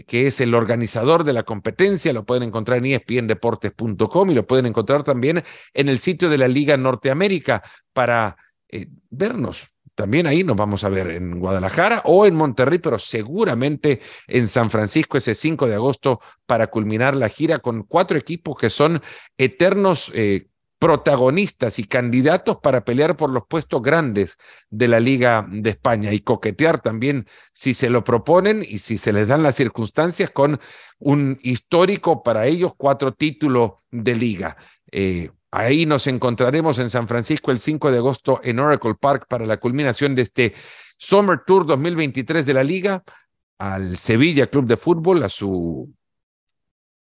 que 0.07 0.27
es 0.27 0.41
el 0.41 0.55
organizador 0.55 1.25
de 1.25 1.33
la 1.33 1.43
competencia, 1.43 2.13
lo 2.13 2.25
pueden 2.25 2.45
encontrar 2.45 2.79
en 2.79 2.87
espndeportes.com 2.87 4.31
y 4.31 4.35
lo 4.35 4.47
pueden 4.47 4.67
encontrar 4.67 5.03
también 5.03 5.43
en 5.75 5.89
el 5.89 5.99
sitio 5.99 6.29
de 6.29 6.39
la 6.39 6.49
Liga 6.49 6.77
Norteamérica 6.77 7.63
para 7.93 8.37
eh, 8.69 8.89
vernos. 9.11 9.69
También 9.95 10.27
ahí 10.27 10.45
nos 10.45 10.57
vamos 10.57 10.83
a 10.85 10.89
ver 10.89 11.11
en 11.11 11.39
Guadalajara 11.39 12.03
o 12.07 12.25
en 12.25 12.35
Monterrey, 12.35 12.79
pero 12.79 12.99
seguramente 12.99 14.01
en 14.29 14.49
San 14.49 14.71
Francisco 14.71 15.19
ese 15.19 15.35
5 15.35 15.67
de 15.67 15.75
agosto 15.75 16.21
para 16.47 16.69
culminar 16.69 17.15
la 17.15 17.29
gira 17.29 17.59
con 17.59 17.83
cuatro 17.83 18.17
equipos 18.17 18.57
que 18.57 18.71
son 18.71 19.03
eternos 19.37 20.11
eh, 20.15 20.47
protagonistas 20.81 21.79
y 21.79 21.85
candidatos 21.85 22.57
para 22.57 22.87
pelear 22.87 23.15
por 23.15 23.31
los 23.31 23.45
puestos 23.47 23.83
grandes 23.83 24.39
de 24.71 24.89
la 24.89 24.99
Liga 24.99 25.47
de 25.51 25.71
España 25.71 26.11
y 26.15 26.21
coquetear 26.21 26.81
también 26.81 27.27
si 27.53 27.75
se 27.75 27.91
lo 27.91 28.03
proponen 28.03 28.65
y 28.67 28.79
si 28.79 28.97
se 28.97 29.13
les 29.13 29.29
dan 29.29 29.43
las 29.43 29.57
circunstancias 29.57 30.31
con 30.31 30.59
un 30.99 31.39
histórico 31.43 32.23
para 32.23 32.47
ellos 32.47 32.73
cuatro 32.79 33.13
títulos 33.13 33.73
de 33.91 34.15
liga. 34.15 34.57
Eh, 34.91 35.31
ahí 35.51 35.85
nos 35.85 36.07
encontraremos 36.07 36.79
en 36.79 36.89
San 36.89 37.07
Francisco 37.07 37.51
el 37.51 37.59
5 37.59 37.93
de 37.93 37.99
agosto 37.99 38.41
en 38.43 38.59
Oracle 38.59 38.95
Park 38.99 39.27
para 39.29 39.45
la 39.45 39.59
culminación 39.59 40.15
de 40.15 40.23
este 40.23 40.55
Summer 40.97 41.41
Tour 41.47 41.67
2023 41.67 42.47
de 42.47 42.55
la 42.55 42.65
liga 42.65 43.05
al 43.59 43.99
Sevilla 43.99 44.47
Club 44.47 44.65
de 44.65 44.79
Fútbol, 44.79 45.23
a 45.25 45.29
su 45.29 45.93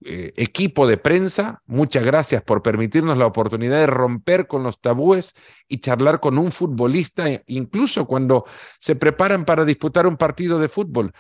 eh, 0.06 0.34
equipo 0.36 0.88
de 0.88 0.98
prensa, 0.98 1.62
muchas 1.66 2.04
gracias 2.04 2.42
por 2.42 2.62
permitirnos 2.62 3.18
la 3.18 3.26
oportunidad 3.26 3.80
de 3.80 3.88
romper 3.88 4.48
con 4.48 4.64
los 4.64 4.82
tabúes 4.82 5.34
y 5.68 5.80
charlar 5.80 6.20
con 6.20 6.38
un 6.38 6.52
futbolista, 6.52 7.26
incluso 7.48 8.06
cuando 8.06 8.46
se 8.80 8.96
preparan 8.96 9.46
para 9.46 9.66
disputar 9.66 10.08
un 10.08 10.18
partido 10.18 10.60
de 10.60 10.70
fútbol. 10.70 11.14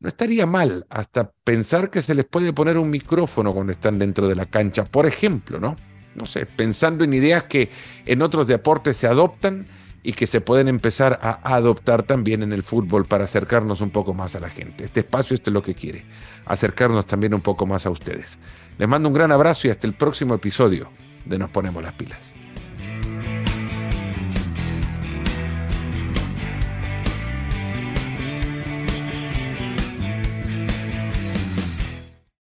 No 0.00 0.08
estaría 0.08 0.46
mal 0.46 0.86
hasta 0.90 1.30
pensar 1.44 1.90
que 1.90 2.02
se 2.02 2.14
les 2.14 2.24
puede 2.24 2.52
poner 2.52 2.76
un 2.78 2.90
micrófono 2.90 3.52
cuando 3.52 3.72
están 3.72 3.98
dentro 3.98 4.28
de 4.28 4.34
la 4.34 4.46
cancha, 4.46 4.84
por 4.84 5.06
ejemplo, 5.06 5.60
¿no? 5.60 5.76
No 6.14 6.26
sé, 6.26 6.46
pensando 6.46 7.04
en 7.04 7.14
ideas 7.14 7.44
que 7.44 7.70
en 8.06 8.22
otros 8.22 8.46
deportes 8.46 8.96
se 8.96 9.06
adoptan 9.06 9.66
y 10.04 10.12
que 10.12 10.26
se 10.26 10.42
pueden 10.42 10.68
empezar 10.68 11.18
a 11.22 11.40
adoptar 11.56 12.02
también 12.02 12.42
en 12.42 12.52
el 12.52 12.62
fútbol 12.62 13.06
para 13.06 13.24
acercarnos 13.24 13.80
un 13.80 13.90
poco 13.90 14.12
más 14.12 14.36
a 14.36 14.40
la 14.40 14.50
gente. 14.50 14.84
Este 14.84 15.00
espacio 15.00 15.34
esto 15.34 15.50
es 15.50 15.54
lo 15.54 15.62
que 15.62 15.74
quiere, 15.74 16.04
acercarnos 16.44 17.06
también 17.06 17.34
un 17.34 17.40
poco 17.40 17.66
más 17.66 17.86
a 17.86 17.90
ustedes. 17.90 18.38
Les 18.78 18.86
mando 18.86 19.08
un 19.08 19.14
gran 19.14 19.32
abrazo 19.32 19.66
y 19.66 19.70
hasta 19.70 19.86
el 19.86 19.94
próximo 19.94 20.34
episodio 20.34 20.90
de 21.24 21.38
Nos 21.38 21.50
Ponemos 21.50 21.82
las 21.82 21.94
Pilas. 21.94 22.43